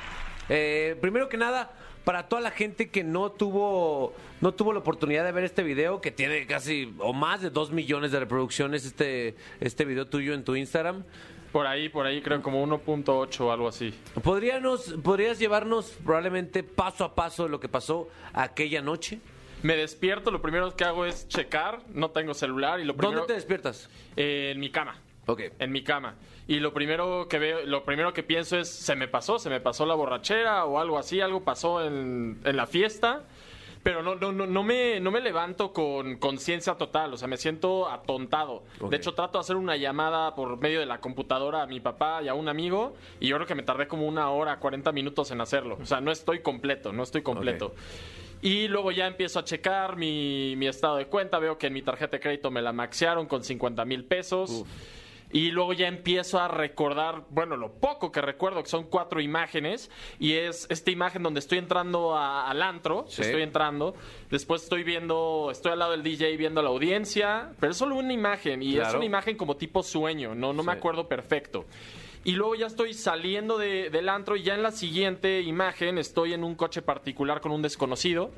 [0.48, 1.72] Eh, primero que nada,
[2.04, 6.00] para toda la gente que no tuvo no tuvo la oportunidad de ver este video,
[6.00, 10.44] que tiene casi o más de dos millones de reproducciones este, este video tuyo en
[10.44, 11.04] tu Instagram,
[11.52, 13.94] Por ahí, por ahí creo como 1.8 o algo así.
[14.22, 19.20] ¿podríanos, ¿podrías llevarnos probablemente paso a paso lo que pasó aquella noche?
[19.62, 23.18] Me despierto, lo primero que hago es checar, no tengo celular y lo primero...
[23.18, 23.88] ¿Dónde te despiertas?
[24.16, 24.96] Eh, en mi cama.
[25.26, 25.42] Ok.
[25.60, 26.16] En mi cama.
[26.48, 29.60] Y lo primero que veo, lo primero que pienso es, se me pasó, se me
[29.60, 33.22] pasó la borrachera o algo así, algo pasó en, en la fiesta.
[33.82, 37.36] Pero no, no, no, no me, no me levanto con conciencia total, o sea, me
[37.36, 38.62] siento atontado.
[38.88, 42.22] De hecho, trato de hacer una llamada por medio de la computadora a mi papá
[42.22, 45.32] y a un amigo, y yo creo que me tardé como una hora, 40 minutos
[45.32, 45.78] en hacerlo.
[45.82, 47.74] O sea, no estoy completo, no estoy completo.
[48.40, 51.82] Y luego ya empiezo a checar mi, mi estado de cuenta, veo que en mi
[51.82, 54.64] tarjeta de crédito me la maxearon con 50 mil pesos.
[55.32, 59.90] Y luego ya empiezo a recordar, bueno, lo poco que recuerdo, que son cuatro imágenes,
[60.18, 63.22] y es esta imagen donde estoy entrando a- al antro, Sí.
[63.22, 63.94] estoy entrando,
[64.30, 68.12] después estoy viendo, estoy al lado del DJ viendo la audiencia, pero es solo una
[68.12, 71.64] imagen, y es una imagen como tipo sueño, no, no me acuerdo perfecto.
[72.24, 76.34] Y luego ya estoy saliendo de- del antro y ya en la siguiente imagen estoy
[76.34, 78.30] en un coche particular con un desconocido.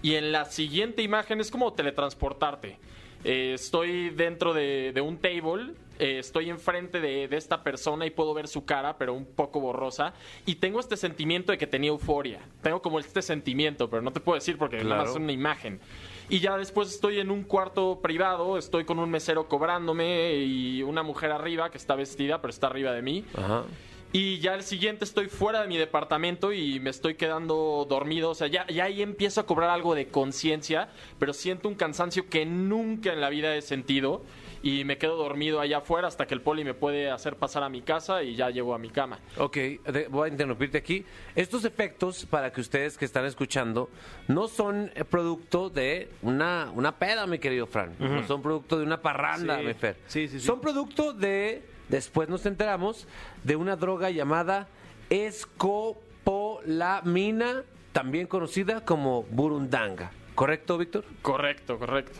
[0.00, 2.78] Y en la siguiente imagen es como teletransportarte.
[3.24, 8.10] Eh, estoy dentro de, de un table eh, estoy enfrente de, de esta persona y
[8.10, 10.14] puedo ver su cara, pero un poco borrosa,
[10.46, 12.40] y tengo este sentimiento de que tenía euforia.
[12.62, 15.80] Tengo como este sentimiento, pero no te puedo decir porque nada más es una imagen.
[16.28, 21.02] Y ya después estoy en un cuarto privado, estoy con un mesero cobrándome y una
[21.02, 23.24] mujer arriba que está vestida, pero está arriba de mí.
[23.34, 23.64] Ajá.
[24.12, 28.30] Y ya el siguiente estoy fuera de mi departamento y me estoy quedando dormido.
[28.30, 32.28] O sea, ya, ya ahí empiezo a cobrar algo de conciencia, pero siento un cansancio
[32.28, 34.22] que nunca en la vida he sentido.
[34.62, 37.68] Y me quedo dormido allá afuera hasta que el poli me puede hacer pasar a
[37.68, 39.18] mi casa y ya llego a mi cama.
[39.36, 41.04] Ok, de- voy a interrumpirte aquí.
[41.36, 43.88] Estos efectos, para que ustedes que están escuchando,
[44.26, 47.94] no son producto de una, una peda, mi querido Fran.
[48.00, 49.66] No son producto de una parranda, Sí.
[49.66, 49.96] mi Fer.
[50.08, 50.46] Sí, sí, sí.
[50.46, 53.06] Son producto de, después nos enteramos,
[53.44, 54.66] de una droga llamada
[55.08, 60.10] escopolamina, también conocida como burundanga.
[60.34, 61.04] ¿Correcto, Víctor?
[61.22, 62.18] Correcto, correcto.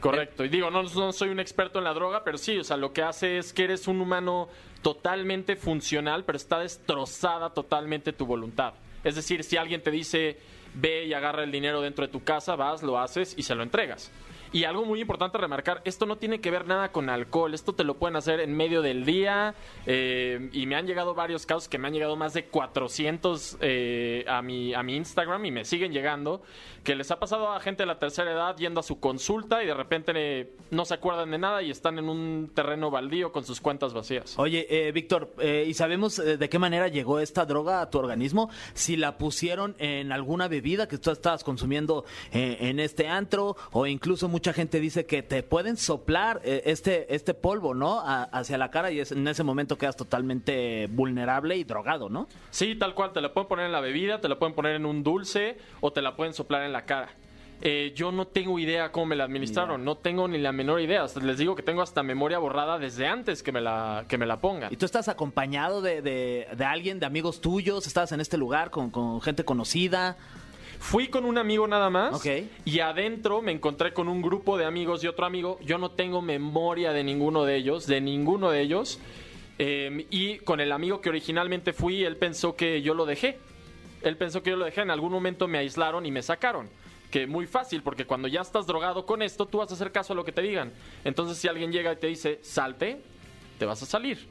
[0.00, 0.44] Correcto.
[0.44, 3.02] Y digo, no, soy un experto en la droga, pero sí, o sea, lo que
[3.02, 4.48] hace es que eres un humano
[4.82, 8.72] totalmente funcional, pero está destrozada totalmente tu voluntad.
[9.04, 10.38] Es decir, si alguien te dice,
[10.74, 13.62] ve y agarra el dinero dentro de tu casa, vas, lo haces y se lo
[13.62, 14.10] entregas.
[14.52, 17.72] Y algo muy importante a remarcar, esto no tiene que ver nada con alcohol, esto
[17.72, 19.54] te lo pueden hacer en medio del día
[19.86, 24.24] eh, y me han llegado varios casos que me han llegado más de 400 eh,
[24.26, 26.42] a, mi, a mi Instagram y me siguen llegando,
[26.82, 29.66] que les ha pasado a gente de la tercera edad yendo a su consulta y
[29.66, 33.44] de repente eh, no se acuerdan de nada y están en un terreno baldío con
[33.44, 34.38] sus cuentas vacías.
[34.38, 38.50] Oye, eh, Víctor, eh, ¿y sabemos de qué manera llegó esta droga a tu organismo?
[38.74, 44.28] Si la pusieron en alguna bebida que tú estabas consumiendo en este antro, o incluso
[44.40, 48.00] mucha gente dice que te pueden soplar eh, este, este polvo, ¿no?
[48.00, 52.26] A- hacia la cara y es- en ese momento quedas totalmente vulnerable y drogado, ¿no?
[52.50, 54.86] Sí, tal cual, te la pueden poner en la bebida, te la pueden poner en
[54.86, 57.10] un dulce o te la pueden soplar en la cara.
[57.60, 61.02] Eh, yo no tengo idea cómo me la administraron, no tengo ni la menor idea.
[61.02, 64.24] Hasta les digo que tengo hasta memoria borrada desde antes que me la, que me
[64.24, 64.72] la pongan.
[64.72, 67.86] ¿Y tú estás acompañado de, de- de alguien, de amigos tuyos?
[67.86, 70.16] ¿Estás en este lugar con, con gente conocida?
[70.80, 72.26] Fui con un amigo nada más Ok.
[72.64, 75.58] y adentro me encontré con un grupo de amigos y otro amigo.
[75.62, 78.98] Yo no tengo memoria de ninguno de ellos, de ninguno de ellos.
[79.58, 83.38] Eh, y con el amigo que originalmente fui, él pensó que yo lo dejé.
[84.02, 84.80] Él pensó que yo lo dejé.
[84.80, 86.70] En algún momento me aislaron y me sacaron.
[87.10, 90.14] Que muy fácil, porque cuando ya estás drogado con esto, tú vas a hacer caso
[90.14, 90.72] a lo que te digan.
[91.04, 93.02] Entonces, si alguien llega y te dice, salte,
[93.58, 94.26] te vas a salir.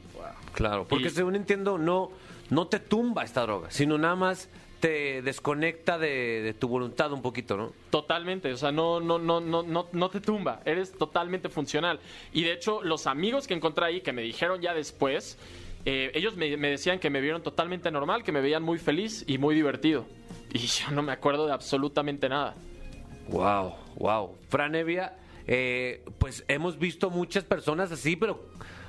[0.52, 2.10] Claro, porque Y- según entiendo, no,
[2.48, 4.48] no te tumba esta droga, sino nada más
[4.80, 7.72] te desconecta de, de tu voluntad un poquito, ¿no?
[7.90, 12.00] Totalmente, o sea, no, no, no, no, no, no te tumba, eres totalmente funcional.
[12.32, 15.38] Y de hecho, los amigos que encontré ahí, que me dijeron ya después,
[15.84, 19.24] eh, ellos me, me decían que me vieron totalmente normal, que me veían muy feliz
[19.26, 20.06] y muy divertido.
[20.52, 22.56] Y yo no me acuerdo de absolutamente nada.
[23.28, 24.36] Wow, wow.
[24.48, 25.16] Fran Evia,
[25.46, 28.48] eh, pues hemos visto muchas personas así, pero,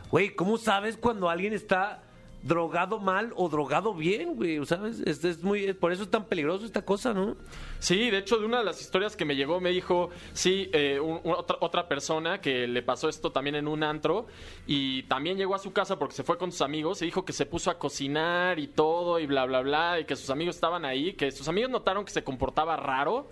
[0.09, 2.01] güey, ¿cómo sabes cuando alguien está
[2.43, 4.65] drogado mal o drogado bien, güey?
[4.65, 4.99] ¿Sabes?
[5.05, 7.35] Es, es muy, por eso es tan peligroso esta cosa, ¿no?
[7.79, 10.99] Sí, de hecho, de una de las historias que me llegó, me dijo, sí, eh,
[10.99, 14.27] un- otra, otra persona que le pasó esto también en un antro
[14.67, 17.33] y también llegó a su casa porque se fue con sus amigos y dijo que
[17.33, 20.85] se puso a cocinar y todo y bla, bla, bla, y que sus amigos estaban
[20.85, 23.29] ahí, que sus amigos notaron que se comportaba raro.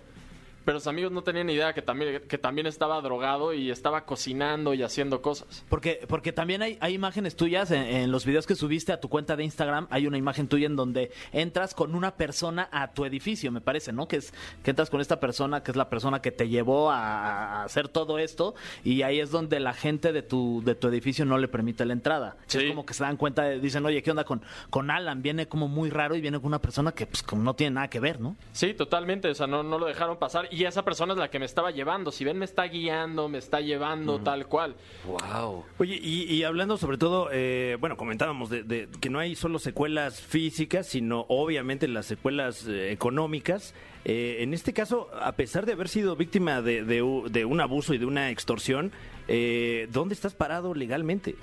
[0.64, 4.74] Pero sus amigos no tenían idea que también, que también estaba drogado y estaba cocinando
[4.74, 5.64] y haciendo cosas.
[5.68, 9.08] Porque, porque también hay, hay imágenes tuyas en, en los videos que subiste a tu
[9.08, 9.86] cuenta de Instagram.
[9.90, 13.92] Hay una imagen tuya en donde entras con una persona a tu edificio, me parece,
[13.92, 14.06] ¿no?
[14.06, 17.60] Que es que entras con esta persona que es la persona que te llevó a,
[17.60, 21.24] a hacer todo esto y ahí es donde la gente de tu de tu edificio
[21.24, 22.36] no le permite la entrada.
[22.46, 22.58] Sí.
[22.58, 25.22] Es como que se dan cuenta, de- dicen, oye, ¿qué onda con con Alan?
[25.22, 27.88] Viene como muy raro y viene con una persona que pues como no tiene nada
[27.88, 28.36] que ver, ¿no?
[28.52, 31.38] Sí, totalmente, o sea, no, no lo dejaron pasar y esa persona es la que
[31.38, 32.10] me estaba llevando.
[32.12, 34.74] Si ven, me está guiando, me está llevando tal cual.
[35.06, 35.64] Wow.
[35.78, 39.58] Oye, y, y hablando sobre todo, eh, bueno, comentábamos de, de que no hay solo
[39.58, 43.74] secuelas físicas, sino obviamente las secuelas eh, económicas.
[44.04, 47.98] Eh, en este caso, a pesar de haber sido víctima de, de un abuso y
[47.98, 48.92] de una extorsión,
[49.28, 51.34] eh, ¿dónde estás parado legalmente?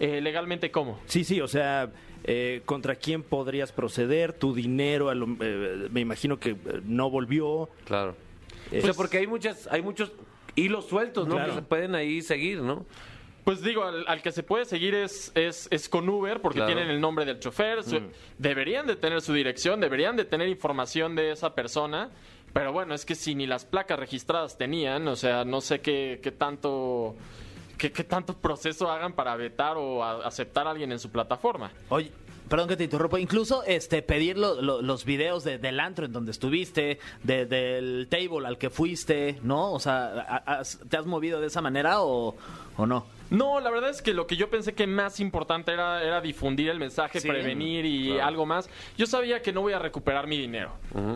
[0.00, 0.98] Eh, legalmente, ¿cómo?
[1.06, 1.92] Sí, sí, o sea,
[2.24, 4.32] eh, ¿contra quién podrías proceder?
[4.32, 7.68] Tu dinero, a lo- eh, me imagino que no volvió.
[7.86, 8.16] Claro.
[8.72, 10.12] Eh, o sea, porque hay muchas, hay muchos
[10.54, 11.34] hilos sueltos, ¿no?
[11.34, 11.50] Claro.
[11.50, 12.84] Que se pueden ahí seguir, ¿no?
[13.44, 16.72] Pues digo, al, al que se puede seguir es, es, es con Uber porque Claro.
[16.74, 17.82] tienen el nombre del chofer.
[17.84, 18.00] su-
[18.38, 22.10] Deberían de tener su dirección, deberían de tener información de esa persona.
[22.54, 26.20] Pero bueno, es que si ni las placas registradas tenían, o sea, no sé qué,
[26.22, 27.16] qué tanto...
[27.76, 31.72] Qué, qué tanto proceso hagan para vetar o a- aceptar a alguien en su plataforma.
[31.88, 32.12] Oye,
[32.54, 36.12] perdón que te interrumpo, incluso este pedir lo- lo- los videos de- del antro en
[36.12, 39.72] donde estuviste, de- del table al que fuiste, ¿no?
[39.72, 42.36] O sea, ¿ha- has- ¿te has movido de esa manera o,
[42.76, 43.06] o no?
[43.30, 46.68] No, la verdad es que lo que yo pensé que más importante era, era difundir
[46.68, 47.28] el mensaje, Sí.
[47.28, 48.68] prevenir y algo más.
[48.96, 50.72] Yo sabía que no voy a recuperar mi dinero.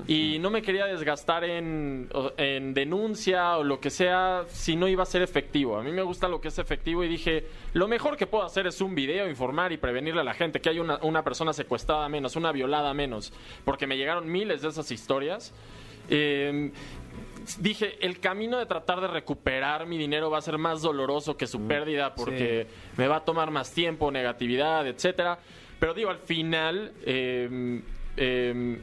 [0.08, 5.02] Y no me quería desgastar en, en denuncia o lo que sea si no iba
[5.02, 5.76] a ser efectivo.
[5.78, 8.66] A mí me gusta lo que es efectivo y dije, lo mejor que puedo hacer
[8.66, 12.08] es un video, informar y prevenirle a la gente que hay una, una persona secuestrada
[12.08, 13.32] menos, una violada menos.
[13.64, 15.52] Porque me llegaron miles de esas historias.
[16.10, 16.70] Eh,
[17.60, 21.46] dije, el camino de tratar de recuperar mi dinero va a ser más doloroso que
[21.46, 25.38] su pérdida porque me va a tomar más tiempo, negatividad, etcétera.
[25.80, 27.80] Pero digo, al final eh,
[28.16, 28.78] eh,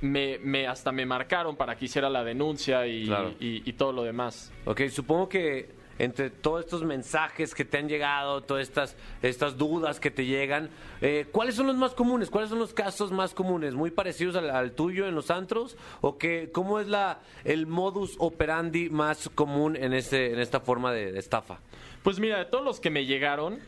[0.00, 3.32] me, me- hasta me marcaron para que hiciera la denuncia y, Claro.
[3.38, 4.52] y- y todo lo demás.
[4.64, 5.70] Ok, supongo que
[6.02, 10.68] entre todos estos mensajes que te han llegado, todas estas, estas dudas que te llegan,
[11.00, 12.28] eh, ¿cuáles son los más comunes?
[12.28, 13.74] ¿Cuáles son los casos más comunes?
[13.74, 15.76] ¿Muy parecidos al, tuyo en los antros?
[16.00, 20.92] ¿O que, cómo es la, el modus operandi más común en, este, en esta forma
[20.92, 21.60] de, de estafa?
[22.02, 23.60] Pues mira, de todos los que me llegaron,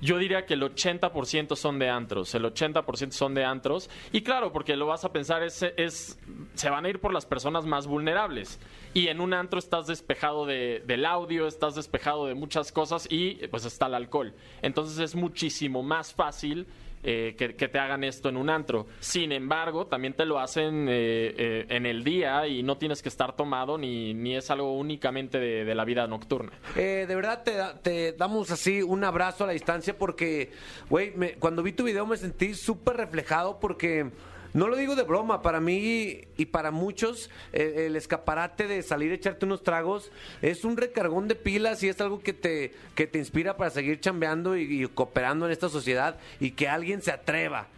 [0.00, 3.90] yo diría que el 80% son de antros, el 80% son de antros.
[4.12, 6.18] Y claro, porque lo vas a pensar, es, es,
[6.54, 8.58] se van a ir por las personas más vulnerables.
[8.94, 13.34] Y en un antro estás despejado de- del audio, estás despejado de muchas cosas y
[13.48, 14.34] pues está el alcohol.
[14.62, 16.66] Entonces es muchísimo más fácil
[17.02, 18.86] eh, que, te hagan esto en un antro.
[19.00, 23.08] Sin embargo, también te lo hacen eh, eh, en el día y no tienes que
[23.08, 26.52] estar tomado ni, ni es algo únicamente de, de la vida nocturna.
[26.76, 30.52] Eh, de verdad te, te damos así un abrazo a la distancia porque,
[30.88, 34.10] güey, cuando vi tu video me sentí súper reflejado porque,
[34.54, 39.12] no lo digo de broma, para mí y para muchos eh, el escaparate de salir
[39.12, 40.10] a echarte unos tragos
[40.42, 44.00] es un recargón de pilas y es algo que te, que te inspira para seguir
[44.00, 47.68] chambeando y, y cooperando en esta sociedad y que alguien se atreva.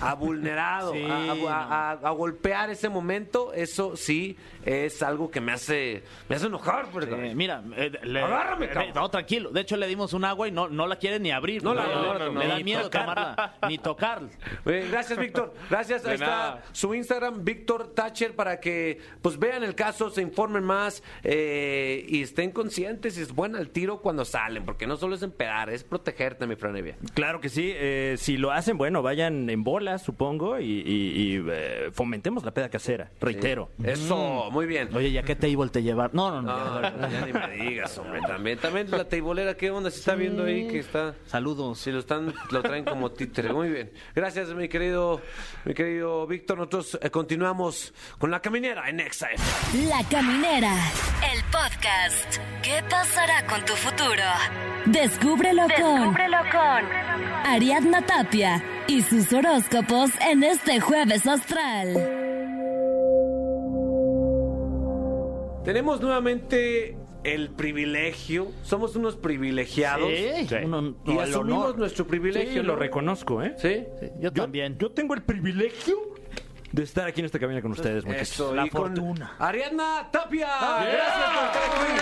[0.00, 5.40] A vulnerado, Sí, a, a- a- a golpear ese momento, eso sí es algo que
[5.40, 6.86] me hace, me hace enojar.
[6.92, 8.92] pues, Eh, mira, eh, le- Agárrame, eh, cabrón.
[8.94, 9.50] no, tranquilo.
[9.50, 11.62] De hecho, le dimos un agua y no, no la quiere ni abrir.
[11.62, 13.00] No la- Le- no, le- no, no, le da miedo tocar.
[13.02, 14.22] tomarla, ni tocar.
[14.66, 15.54] Eh, gracias, Víctor.
[15.70, 16.02] Gracias.
[16.02, 16.62] De Ahí está nada.
[16.72, 22.22] su Instagram, Víctor Thatcher, para que pues vean el caso, se informen más eh, y
[22.22, 25.84] estén conscientes y es buena el tiro cuando salen, porque no solo es empedar, es
[25.84, 26.96] protegerte, mi franevia.
[27.14, 27.72] Claro que sí.
[27.74, 32.50] eh, si lo hacen, bueno, vayan en bolas, supongo, y, y- y, eh, fomentemos la
[32.52, 33.10] peda casera.
[33.20, 33.70] Reitero.
[33.84, 34.88] Eso, muy bien.
[34.94, 36.12] Oye, ¿ya qué table te llevar?
[36.14, 36.80] No, no, no.
[36.80, 38.20] No, ya ni me digas, hombre.
[38.26, 39.88] También, también la teibolera, ¿qué onda?
[39.92, 41.14] Se está viendo ahí que está.
[41.26, 41.78] Saludos.
[41.78, 43.52] Si lo están, lo traen como títere.
[43.52, 43.92] Muy bien.
[44.16, 45.20] Gracias, mi querido,
[45.64, 46.58] mi querido Víctor.
[46.58, 49.28] Nosotros eh, continuamos con la caminera en Exa.
[49.88, 50.74] La Caminera,
[51.32, 52.38] el podcast.
[52.62, 54.24] ¿Qué pasará con tu futuro?
[54.86, 56.84] Descúbrelo, con, con
[57.46, 61.94] Ariadna Tapia y sus horóscopos en este jueves astral.
[65.64, 70.08] Tenemos nuevamente el privilegio, somos unos privilegiados.
[70.08, 71.78] Sí, uno- Y el asumimos honor.
[71.78, 72.50] nuestro privilegio.
[72.50, 72.78] Sí, lo ¿no?
[72.78, 73.54] reconozco, ¿eh?
[73.58, 73.84] ¿Sí?
[74.20, 74.78] Yo también.
[74.78, 75.98] Yo tengo el privilegio
[76.72, 78.30] de estar aquí en esta cabina con ustedes, muchachos.
[78.30, 79.34] Eso, La y con fortuna.
[79.38, 80.46] Ariadna Tapia.
[80.46, 81.92] Gracias por estar aquí.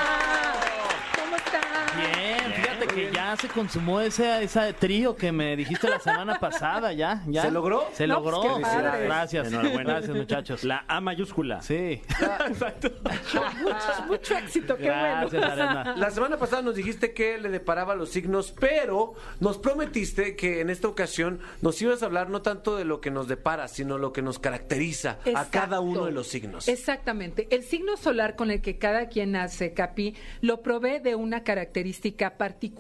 [1.21, 1.63] ¿Cómo están?
[1.97, 6.93] Bien, fíjate que ya se consumó ese, ese trío que me dijiste la semana pasada,
[6.93, 7.43] ya, ya.
[7.43, 7.85] ¿Se logró?
[7.93, 8.41] Se No, logró.
[8.43, 9.05] pues, qué padre.
[9.05, 9.47] Gracias.
[9.49, 9.93] Enhorabuena.
[9.95, 10.65] Gracias, muchachos.
[10.65, 11.63] La A mayúscula.
[11.63, 12.01] Sí.
[13.61, 15.47] Mucho, mucho éxito, qué Gracias, bueno.
[15.47, 15.95] Arena.
[15.97, 20.71] La semana pasada nos dijiste que le deparaba los signos, pero nos prometiste que en
[20.71, 24.13] esta ocasión nos ibas a hablar no tanto de lo que nos depara, sino lo
[24.13, 25.51] que nos caracteriza a Exacto.
[25.53, 26.69] cada uno de los signos.
[26.69, 27.47] Exactamente.
[27.51, 32.37] El signo solar con el que cada quien nace, Capi, lo provee de una característica
[32.37, 32.76] particular.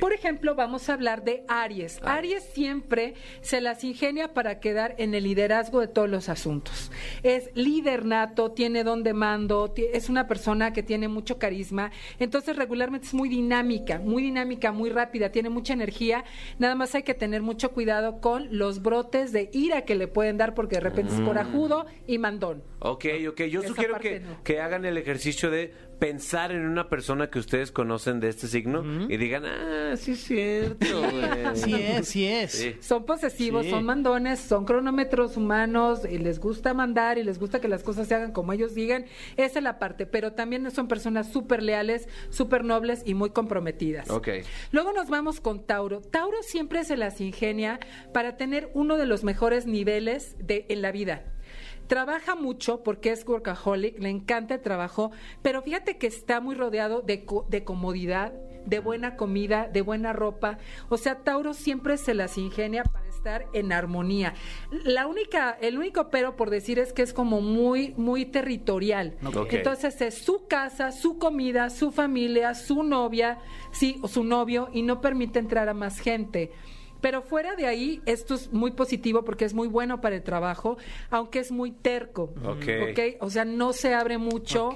[0.00, 2.00] Por ejemplo, vamos a hablar de Aries.
[2.02, 6.90] Aries siempre se las ingenia para quedar en el liderazgo de todos los asuntos.
[7.22, 12.56] Es líder nato, tiene don de mando, es una persona que tiene mucho carisma, entonces
[12.56, 16.24] regularmente es muy dinámica, muy dinámica, muy rápida, tiene mucha energía.
[16.58, 20.36] Nada más hay que tener mucho cuidado con los brotes de ira que le pueden
[20.36, 22.62] dar porque de repente es corajudo y mandón.
[22.78, 23.42] Ok, ok.
[23.42, 24.42] Yo Esa sugiero que, no.
[24.44, 29.06] que hagan el ejercicio de pensar en una persona que ustedes conocen de este signo
[29.08, 31.56] y digan, ah, sí es cierto, güey.
[31.56, 32.52] Sí es, sí es.
[32.52, 32.76] Sí.
[32.80, 33.70] Son posesivos, Sí.
[33.70, 38.08] son mandones, son cronómetros humanos y les gusta mandar y les gusta que las cosas
[38.08, 39.06] se hagan como ellos digan.
[39.36, 44.10] Esa es la parte, pero también son personas súper leales, súper nobles y muy comprometidas.
[44.10, 44.28] Ok.
[44.72, 46.00] Luego nos vamos con Tauro.
[46.00, 47.80] Tauro siempre se las ingenia
[48.12, 51.24] para tener uno de los mejores niveles de, en la vida.
[51.86, 55.10] Trabaja mucho porque es workaholic, le encanta el trabajo,
[55.42, 58.32] pero fíjate que está muy rodeado de, co- de comodidad,
[58.66, 60.58] de buena comida, de buena ropa.
[60.88, 64.34] O sea, Tauro siempre se las ingenia para estar en armonía.
[64.84, 69.16] La única, el único pero por decir es que es como muy, muy territorial.
[69.58, 73.38] Entonces es su casa, su comida, su familia, su novia,
[73.70, 76.50] sí, o su novio, y no permite entrar a más gente.
[77.00, 80.76] Pero fuera de ahí, esto es muy positivo porque es muy bueno para el trabajo,
[81.10, 82.34] aunque es muy terco.
[82.44, 82.90] Ok.
[82.90, 83.00] ¿ok?
[83.20, 84.70] O sea, no se abre mucho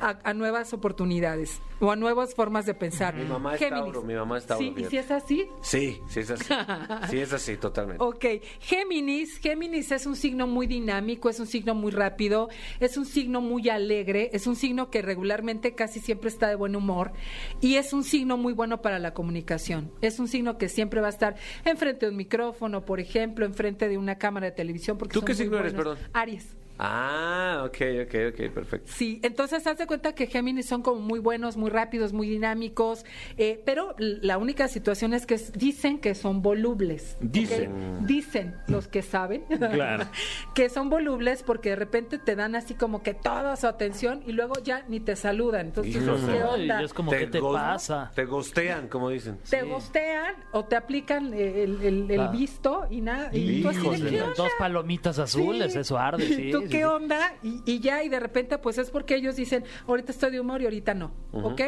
[0.00, 3.14] a, a nuevas oportunidades o a nuevas formas de pensar.
[3.14, 6.20] Mi mamá es Tauro, mi mamá es Tauro, Sí, y si es así, Sí, sí
[6.20, 6.54] es así.
[7.10, 8.02] Sí es así, totalmente.
[8.02, 8.24] Ok,
[8.60, 12.48] Géminis, Géminis es un signo muy dinámico, es un signo muy rápido,
[12.80, 16.76] es un signo muy alegre, es un signo que regularmente casi siempre está de buen
[16.76, 17.12] humor
[17.60, 19.90] y es un signo muy bueno para la comunicación.
[20.00, 21.36] Es un signo que siempre va a estar
[21.70, 24.98] enfrente de un micrófono, por ejemplo, enfrente de una cámara de televisión.
[24.98, 25.98] Porque ¿Tú son qué signo eres, perdón?
[26.12, 26.54] Aries.
[26.78, 28.92] Ah, ok, ok, ok, perfecto.
[28.92, 33.04] Sí, entonces haz de cuenta que Géminis son como muy buenos, muy rápidos, muy dinámicos,
[33.36, 37.16] eh, pero la única situación es que dicen que son volubles.
[37.20, 38.06] Dicen.
[38.06, 40.04] Dicen los que saben Claro.
[40.54, 44.32] que son volubles porque de repente te dan así como que toda su atención y
[44.32, 45.66] luego ya ni te saludan.
[45.66, 46.26] Entonces, Híjole.
[46.26, 46.82] ¿qué Ay, onda?
[46.82, 48.10] es como, ¿qué te pasa?
[48.14, 49.38] Te gostean, como dicen.
[49.48, 52.28] Te gostean o te aplican el, el- el Ah.
[52.28, 53.30] visto y nada.
[53.32, 54.10] Y tú así de, Híjole.
[54.10, 54.34] ¿qué onda?
[54.36, 55.78] Dos palomitas azules, Sí.
[55.78, 56.50] eso arde, sí.
[56.52, 56.84] ¿Tú sí, qué sí.
[56.84, 57.36] onda?
[57.42, 60.62] Y, y ya, y de repente, pues es porque ellos dicen, ahorita estoy de humor
[60.62, 61.60] y ahorita no, ¿ok?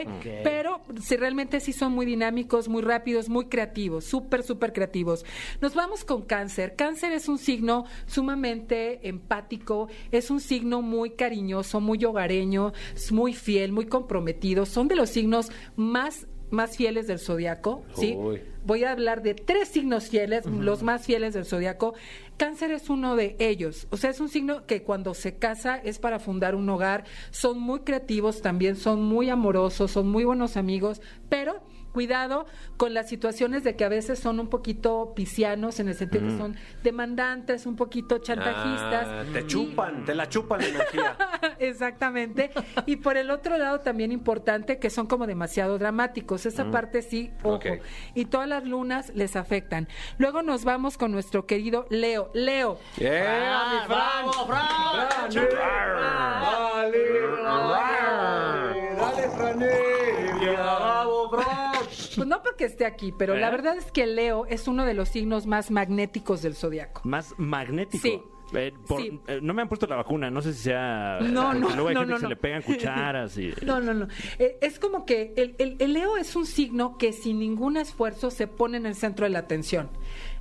[0.43, 5.25] Pero si realmente sí son muy dinámicos, muy rápidos, muy creativos, súper, súper creativos.
[5.61, 6.75] Nos vamos con cáncer.
[6.77, 13.35] Cáncer es un signo sumamente empático, es un signo muy cariñoso, muy hogareño, es muy
[13.35, 14.67] fiel, muy comprometido.
[14.67, 18.15] Son de los signos más más fieles del zodiaco, ¿sí?
[18.17, 18.43] Uy.
[18.65, 21.95] Voy a hablar de tres signos fieles, los más fieles del zodiaco.
[22.37, 23.87] Cáncer es uno de ellos.
[23.91, 27.05] O sea, es un signo que cuando se casa es para fundar un hogar.
[27.31, 31.63] Son muy creativos también, son muy amorosos, son muy buenos amigos, pero
[31.97, 32.45] cuidado
[32.77, 36.37] con las situaciones de que a veces son un poquito piscianos en el sentido que
[36.37, 39.07] son demandantes, un poquito chantajistas.
[39.09, 41.17] Ah, te Y- chupan, te la chupan la energía.
[41.59, 42.51] Exactamente.
[42.85, 46.45] Y por el otro lado también importante que son como demasiado dramáticos.
[46.45, 47.61] Esa parte sí, ojo.
[48.15, 49.89] Y todas las lunas les afectan.
[50.19, 52.31] Luego nos vamos con nuestro querido Leo.
[52.35, 52.79] Leo.
[52.99, 54.27] ¡Yeah, mi Fran!
[54.47, 55.97] ¡Bravo.
[62.27, 63.51] Pues no porque esté aquí, pero la ¿Eh?
[63.53, 67.03] verdad es que Leo es uno de los signos más magnéticos del zodiaco.
[67.05, 68.03] Más magnético.
[68.03, 68.21] Sí.
[68.55, 69.21] Eh, por- Sí.
[69.27, 71.19] eh, no me han puesto la vacuna, no sé si sea.
[71.21, 72.29] No, no, Luego hay no, gente no, que se no.
[72.29, 73.53] le pegan cucharas y.
[73.65, 74.07] No, no, no.
[74.39, 78.31] Eh, es como que el, el- el Leo es un signo que sin ningún esfuerzo
[78.31, 79.91] se pone en el centro de la atención.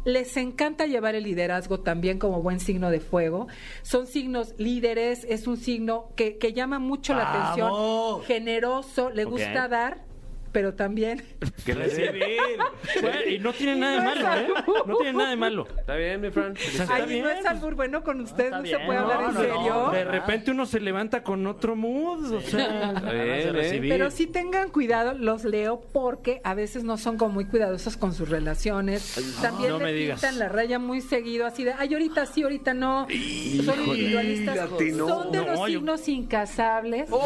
[0.05, 3.47] Les encanta llevar el liderazgo también como buen signo de fuego.
[3.81, 8.21] Son signos líderes, es un signo que, que llama mucho la atención.
[8.23, 10.05] Generoso, le gusta dar,
[10.55, 11.21] pero también...
[11.65, 11.85] ¿Qué le
[13.01, 14.47] Bueno, y no tiene nada de no malo, ¿eh?
[14.85, 15.67] No tiene nada de malo.
[15.77, 16.55] ¿Está bien, mi Fran?
[16.89, 17.45] Ay, bien, no es pues.
[17.47, 19.57] albur bueno con ustedes, no, se puede hablar No, en no, serio.
[19.73, 19.91] no.
[19.91, 22.93] De repente uno se levanta con otro mood, o sea.
[22.93, 23.51] Está bien, ¿eh?
[23.51, 23.91] recibir.
[23.91, 28.13] Pero sí tengan cuidado, los leo, porque a veces no son como muy cuidadosos con
[28.13, 29.35] sus relaciones.
[29.41, 30.21] También no le me digas.
[30.21, 33.07] pintan la raya muy seguido, así de, ay, ahorita sí, ahorita no.
[33.65, 34.55] son individualistas.
[34.55, 35.05] latino.
[35.09, 37.09] Son de No, los yo- signos incasables.
[37.09, 37.19] No,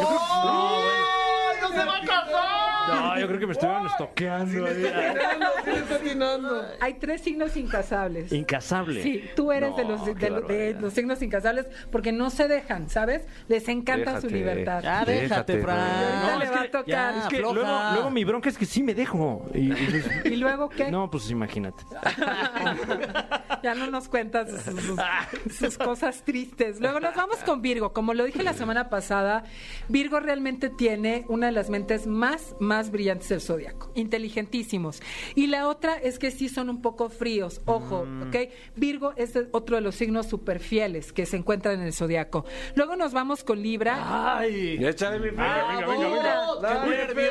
[3.18, 4.66] yo creo que me estuvieron estoqueando.
[4.66, 4.84] ahí.
[6.80, 8.32] Hay tres signos incasables.
[8.32, 9.02] Incasable.
[9.02, 10.80] Sí, tú eres No, de, los, de, qué los- de barbaridad.
[10.80, 13.26] los signos incasables porque no se dejan, ¿sabes?
[13.48, 14.34] Les encanta su Déjate.
[14.38, 14.82] libertad.
[14.82, 15.20] Ya déjate,
[15.56, 15.78] Déjate, Fran.
[15.78, 16.86] Ahorita No, le es va que- a tocar.
[16.86, 17.54] ya, Es que afloja.
[17.54, 19.44] luego, luego mi bronca es que sí me dejo.
[19.54, 20.02] Y, y-
[20.32, 20.90] ¿Y luego qué?
[20.90, 21.84] no, pues imagínate.
[23.62, 25.00] Ya no nos cuentas sus, sus-
[25.56, 26.80] sus cosas tristes.
[26.80, 27.92] Luego nos vamos con Virgo.
[27.92, 29.44] Como lo dije la semana pasada,
[29.88, 33.90] Virgo realmente tiene una de las mentes más, más brillantes del zodiaco.
[33.96, 35.02] Inteligentísimos.
[35.34, 37.60] Y la otra es que sí son un poco fríos.
[37.64, 38.36] Ojo, ¿ok?
[38.76, 42.44] Virgo es otro de los signos super fieles que se encuentran en el zodiaco.
[42.76, 44.38] Luego nos vamos con Libra.
[44.38, 44.78] ¡Ay!
[44.86, 45.80] Échale, mi Fran.
[45.80, 46.46] venga, venga, venga.
[46.62, 47.30] Dale, Fer.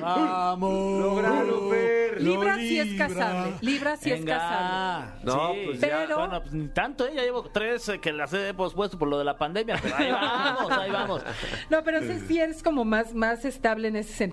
[0.00, 1.00] ¡Vamos!
[1.00, 2.22] Logralo, Fer.
[2.22, 3.52] Libra sí es casable.
[3.60, 4.38] Libra sí es Venga.
[4.38, 5.24] casable.
[5.24, 5.60] No, Sí.
[5.66, 5.88] pues ya.
[5.88, 6.18] Pero...
[6.18, 7.12] Bueno, pues ni tanto, ¿eh?
[7.14, 10.10] Ya llevo tres eh, que las he pospuesto por lo de la pandemia, pero ahí
[10.10, 11.22] vamos, ahí vamos.
[11.70, 14.29] No, pero sí, sí eres como más, más estable en ese sentido.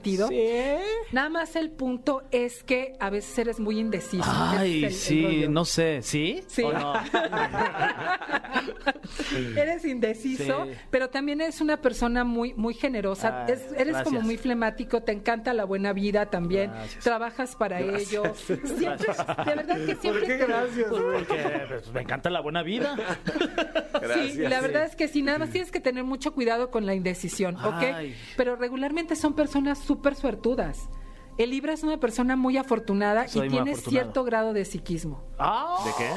[1.11, 4.23] Nada más el punto es que a veces eres muy indeciso.
[4.27, 5.49] Ay, el- el sí, rollo.
[5.49, 6.43] no sé, ¿sí?
[6.47, 6.63] Sí.
[6.63, 6.93] ¿O no?
[9.55, 10.71] eres indeciso, Sí.
[10.89, 13.45] pero también eres una persona muy, muy generosa.
[13.45, 14.23] Ay, Es- eres como gracias.
[14.23, 16.71] muy flemático, te encanta la buena vida también.
[16.71, 17.03] Gracias.
[17.03, 18.23] Trabajas para ello.
[18.35, 20.27] Siempre, de verdad que siempre.
[20.27, 20.87] qué te- gracias?
[20.89, 22.95] Pues porque pues, me encanta la buena vida.
[23.97, 26.93] Sí, la verdad es que sí, nada más tienes que tener mucho cuidado con la
[26.93, 27.81] indecisión, ¿ok?
[27.95, 28.15] Ay.
[28.37, 30.89] Pero regularmente son personas súper suertudas.
[31.37, 33.91] El Libra es una persona muy afortunada Soy y muy tiene afortunado.
[34.03, 35.23] cierto grado de psiquismo.
[35.37, 36.09] Ah, ¿De qué?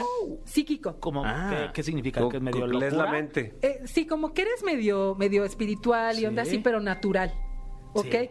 [0.45, 0.97] Psíquico.
[0.99, 1.23] ¿Cómo?
[1.25, 1.51] Ah.
[1.51, 2.27] ¿Qué, qué significa?
[2.29, 3.05] ¿Que es medio lees locura?
[3.07, 3.59] la mente.
[3.61, 7.35] Eh, sí, como que eres medio, medio espiritual y onda así, pero natural.
[7.93, 8.07] ¿Ok?
[8.11, 8.31] Sí.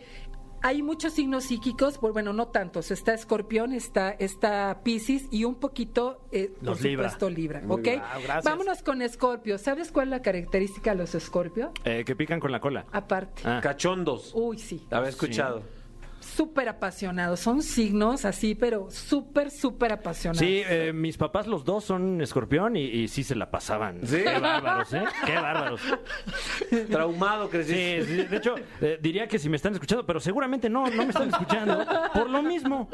[0.62, 2.91] Hay muchos signos psíquicos, bueno, no tantos.
[2.91, 7.10] Está Escorpión, está, está Piscis y un poquito, eh, por Los Libra.
[7.10, 7.62] supuesto, Libra.
[7.62, 7.82] Muy ¿Ok?
[7.84, 8.01] bien.
[8.03, 8.43] Ah, gracias.
[8.43, 9.57] Vámonos con Escorpio.
[9.57, 11.72] ¿Sabes cuál es la característica de los Escorpio?
[11.86, 12.86] Eh, que pican con la cola.
[12.91, 13.41] Aparte.
[13.45, 13.60] Ah.
[13.64, 14.32] Cachondos.
[14.36, 14.86] Uy, sí.
[14.91, 15.64] Había escuchado.
[16.36, 17.39] Súper apasionados.
[17.39, 20.39] Son signos así, pero súper, súper apasionados.
[20.39, 23.99] Sí, eh, mis papás los dos son escorpión y, y sí se la pasaban.
[24.05, 24.17] ¿Sí?
[24.23, 25.03] Qué bárbaros, ¿eh?
[25.25, 25.82] Qué bárbaros.
[26.89, 27.69] Traumado crecí.
[27.73, 31.03] Sí, sí, de hecho, eh, diría que si me están escuchando, pero seguramente no, no
[31.03, 31.86] me están escuchando.
[32.13, 32.89] Por lo mismo.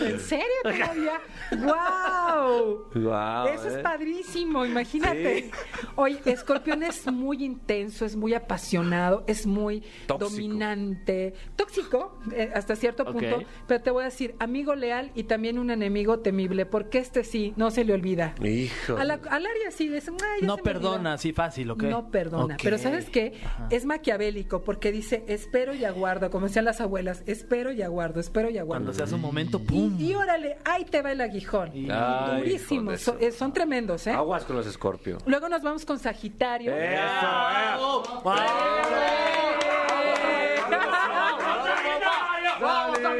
[0.00, 1.20] ¿En serio todavía?
[1.52, 2.88] ¡Wow!
[2.94, 3.80] Guau, Eso es eh.
[3.82, 5.42] padrísimo, imagínate.
[5.44, 5.50] Sí.
[5.96, 10.30] Oye, Escorpión es muy intenso, es muy apasionado, es muy Tóxico.
[10.30, 15.58] dominante, tóxico eh, hasta cierto punto, pero te voy a decir, amigo leal y también
[15.58, 18.34] un enemigo temible, porque este sí, no se le olvida.
[18.42, 18.96] Hijo.
[18.96, 21.10] A la- al área sí, es, "Ay, ya No perdona olvidó".
[21.10, 21.82] así fácil, ¿ok?
[21.84, 22.56] No perdona.
[22.62, 23.32] Pero ¿sabes qué?
[23.70, 28.50] Es maquiavélico porque dice, espero y aguardo, como decían las abuelas, espero y aguardo, espero
[28.50, 28.84] y aguardo.
[28.84, 29.96] Cuando se hace un momento, Y, ¡pum!
[30.00, 31.70] y órale, ahí te va el aguijón.
[31.76, 32.96] Y- Ay, Durísimo.
[32.96, 34.12] Son, eh, son tremendos, ¿eh?
[34.12, 35.18] Aguas con los Escorpio.
[35.26, 36.72] Luego nos vamos con Sagitario.
[36.74, 39.61] Eso, eh.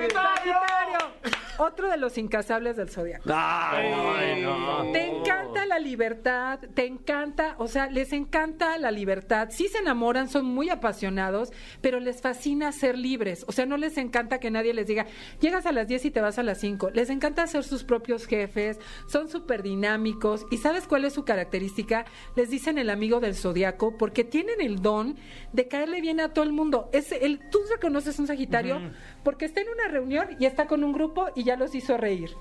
[0.02, 0.71] Sagitario.
[1.64, 3.22] Otro de los incasables del zodiaco.
[3.32, 4.90] Ay, no.
[4.90, 9.46] Te encanta la libertad, te encanta, o sea, les encanta la libertad.
[9.52, 13.44] Sí se enamoran, son muy apasionados, pero les fascina ser libres.
[13.46, 15.06] O sea, no les encanta que nadie les diga,
[15.38, 16.90] llegas a las 10 y te vas a las 5.
[16.94, 20.46] Les encanta ser sus propios jefes, son súper dinámicos.
[20.50, 22.06] ¿Y sabes cuál es su característica?
[22.34, 25.14] Les dicen el amigo del zodiaco porque tienen el don
[25.52, 26.90] de caerle bien a todo el mundo.
[26.92, 28.80] Es el, tú reconoces un Sagitario
[29.22, 32.36] porque está en una reunión y está con un grupo y ya los hizo reír.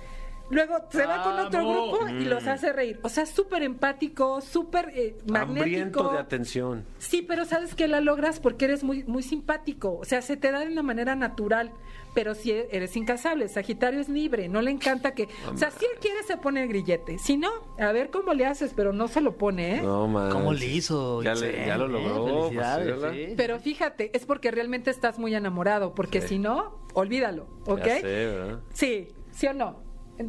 [0.51, 2.99] Luego se va con otro grupo y los hace reír.
[3.03, 5.61] O sea, súper empático, súper eh, magnético.
[5.63, 6.85] Hambriento de atención.
[6.99, 9.97] Sí, pero sabes que la logras porque eres muy, muy simpático.
[9.97, 11.71] O sea, se te da de una manera natural.
[12.13, 15.29] Pero si eres incasable, Sagitario es libre, no le encanta que.
[15.53, 17.17] O sea, si él quiere, se pone el grillete.
[17.17, 17.49] Si no,
[17.79, 19.81] a ver cómo le haces, pero no se lo pone, ¿eh?
[19.81, 20.29] No, man.
[20.29, 21.23] ¿Cómo le hizo?
[21.23, 22.23] Ya, le- Itzel, ya lo logró.
[22.25, 23.13] pues, Felicidades, sí, ¿verdad?
[23.13, 23.33] sí.
[23.37, 25.95] Pero fíjate, es porque realmente estás muy enamorado.
[25.95, 26.27] Porque Sí.
[26.27, 27.79] si no, olvídalo, ¿ok?
[27.85, 28.59] Ya sé, ¿verdad?
[28.73, 29.81] Sí, ¿sí o no?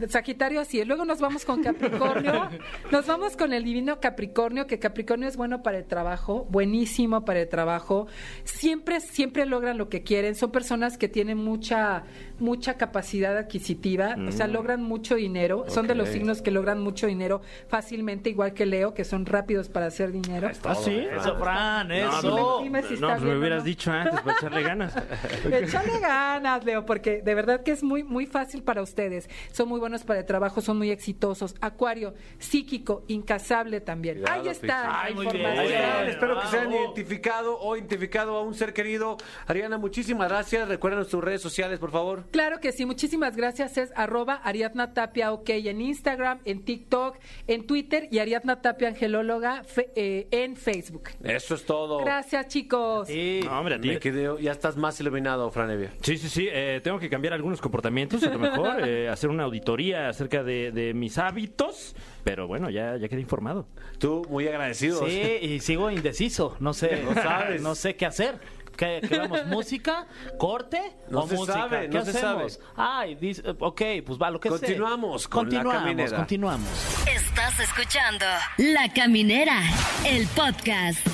[0.09, 0.87] Sagitario así es.
[0.87, 2.49] Luego nos vamos con Capricornio.
[2.91, 7.41] Nos vamos con el divino Capricornio, que Capricornio es bueno para el trabajo, buenísimo para
[7.41, 8.07] el trabajo.
[8.45, 10.35] Siempre, siempre logran lo que quieren.
[10.35, 12.05] Son personas que tienen mucha,
[12.43, 14.17] mucha capacidad adquisitiva.
[14.29, 15.65] O sea, logran mucho dinero.
[15.69, 19.69] Son de los signos que logran mucho dinero fácilmente, igual que Leo, que son rápidos
[19.69, 20.51] para hacer dinero.
[20.65, 21.07] ¿Ah, sí?
[21.11, 22.23] Eso, Fran, eso.
[22.23, 23.65] No, Dime si no, está pues me bien hubieras no.
[23.65, 24.95] dicho antes para echarle ganas.
[25.53, 29.31] Échale ganas, Leo, porque de verdad que es muy, muy fácil para ustedes.
[29.53, 31.55] Son muy buenos para el trabajo, son muy exitosos.
[31.61, 34.19] Acuario, psíquico, incasable también.
[34.19, 35.67] Cuidado, Ahí está la Ay, muy información.
[35.67, 36.09] bien.
[36.09, 39.17] Espero que se hayan identificado o identificado a un ser querido.
[39.47, 40.69] Ariana, muchísimas gracias.
[40.69, 42.25] Recuerden tus redes sociales, por favor.
[42.33, 43.77] Claro que sí, muchísimas gracias.
[43.79, 49.63] Es arroba Ariadna Tapia OK en Instagram, en TikTok, en Twitter y Ariadna Tapia Angelóloga
[49.65, 51.11] fe- eh, en Facebook.
[51.23, 51.99] Eso es todo.
[51.99, 53.07] Gracias, chicos.
[53.09, 53.41] Sí.
[53.45, 53.89] No, hombre, a ti.
[53.89, 55.93] Me quedé, ya estás más iluminado, Franevia.
[56.01, 56.49] Sí, sí, sí.
[56.51, 60.73] eh, tengo que cambiar algunos comportamientos, a lo mejor, eh, hacer una auditoría acerca de,
[60.73, 61.95] de mis hábitos.
[62.25, 63.67] Pero bueno, ya, ya quedé informado.
[63.99, 65.07] Tú, muy agradecido.
[65.07, 66.57] Sí, y sigo indeciso.
[66.61, 67.61] No sé, No sabes.
[67.61, 68.39] no sé qué hacer.
[68.77, 69.47] ¿Qué, qué vamos?
[69.47, 70.07] ¿Música?
[70.39, 70.81] ¿Corte?
[71.09, 71.53] No ¿O se música?
[71.59, 72.53] sabe, ¿Qué no se hacemos?
[72.55, 72.65] sabe.
[72.77, 74.59] Ay, dice, ok, pues va, lo que sea.
[74.59, 76.17] Continuamos con La continuamos, Caminera.
[76.17, 76.69] continuamos.
[77.07, 78.27] Estás escuchando
[78.59, 79.61] La Caminera,
[80.07, 81.07] el podcast.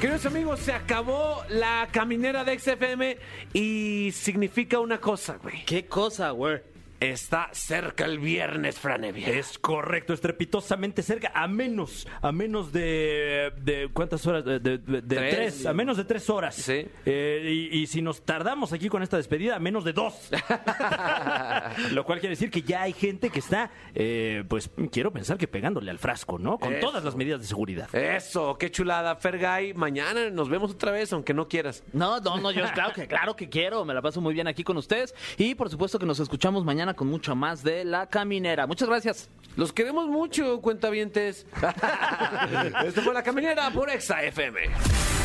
[0.00, 3.18] Queridos amigos, se acabó la caminera de XFM
[3.52, 5.62] y significa una cosa, güey.
[5.66, 6.60] ¿Qué cosa, güey?
[7.00, 9.28] Está cerca el viernes, Franevia.
[9.28, 14.44] Es correcto, estrepitosamente cerca, a menos, a menos de, de ¿cuántas horas?
[14.44, 15.34] De, de- de- de Tres.
[15.34, 15.66] tres.
[15.66, 16.54] a menos de tres horas.
[16.54, 16.86] Sí.
[17.06, 20.30] Eh, y, y si nos tardamos aquí con esta despedida, a menos de dos.
[21.92, 25.48] Lo cual quiere decir que ya hay gente que está, eh, pues quiero pensar que
[25.48, 26.58] pegándole al frasco, ¿no?
[26.58, 26.86] Con Eso.
[26.86, 27.94] todas las medidas de seguridad.
[27.94, 29.74] Eso, qué chulada, Fergay.
[29.74, 31.82] Mañana nos vemos otra vez, aunque no quieras.
[31.92, 33.84] No, no, no, yo claro que, claro que quiero.
[33.84, 35.14] Me la paso muy bien aquí con ustedes.
[35.38, 38.66] Y por supuesto que nos escuchamos mañana mañana con mucho más de La Caminera.
[38.66, 39.28] Muchas gracias.
[39.56, 41.46] Los queremos mucho, cuentavientes.
[42.84, 44.60] Esto fue La Caminera por Exa FM.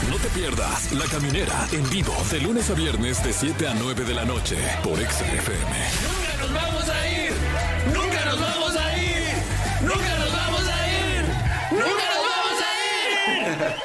[0.09, 4.03] No te pierdas La Caminera en vivo de lunes a viernes de 7 a 9
[4.03, 5.75] de la noche por Exa FM.
[6.03, 7.31] Nunca nos vamos a ir.
[7.93, 9.33] Nunca nos vamos a ir.
[9.81, 11.25] Nunca nos vamos a ir.
[11.71, 13.84] Nunca nos vamos a ir.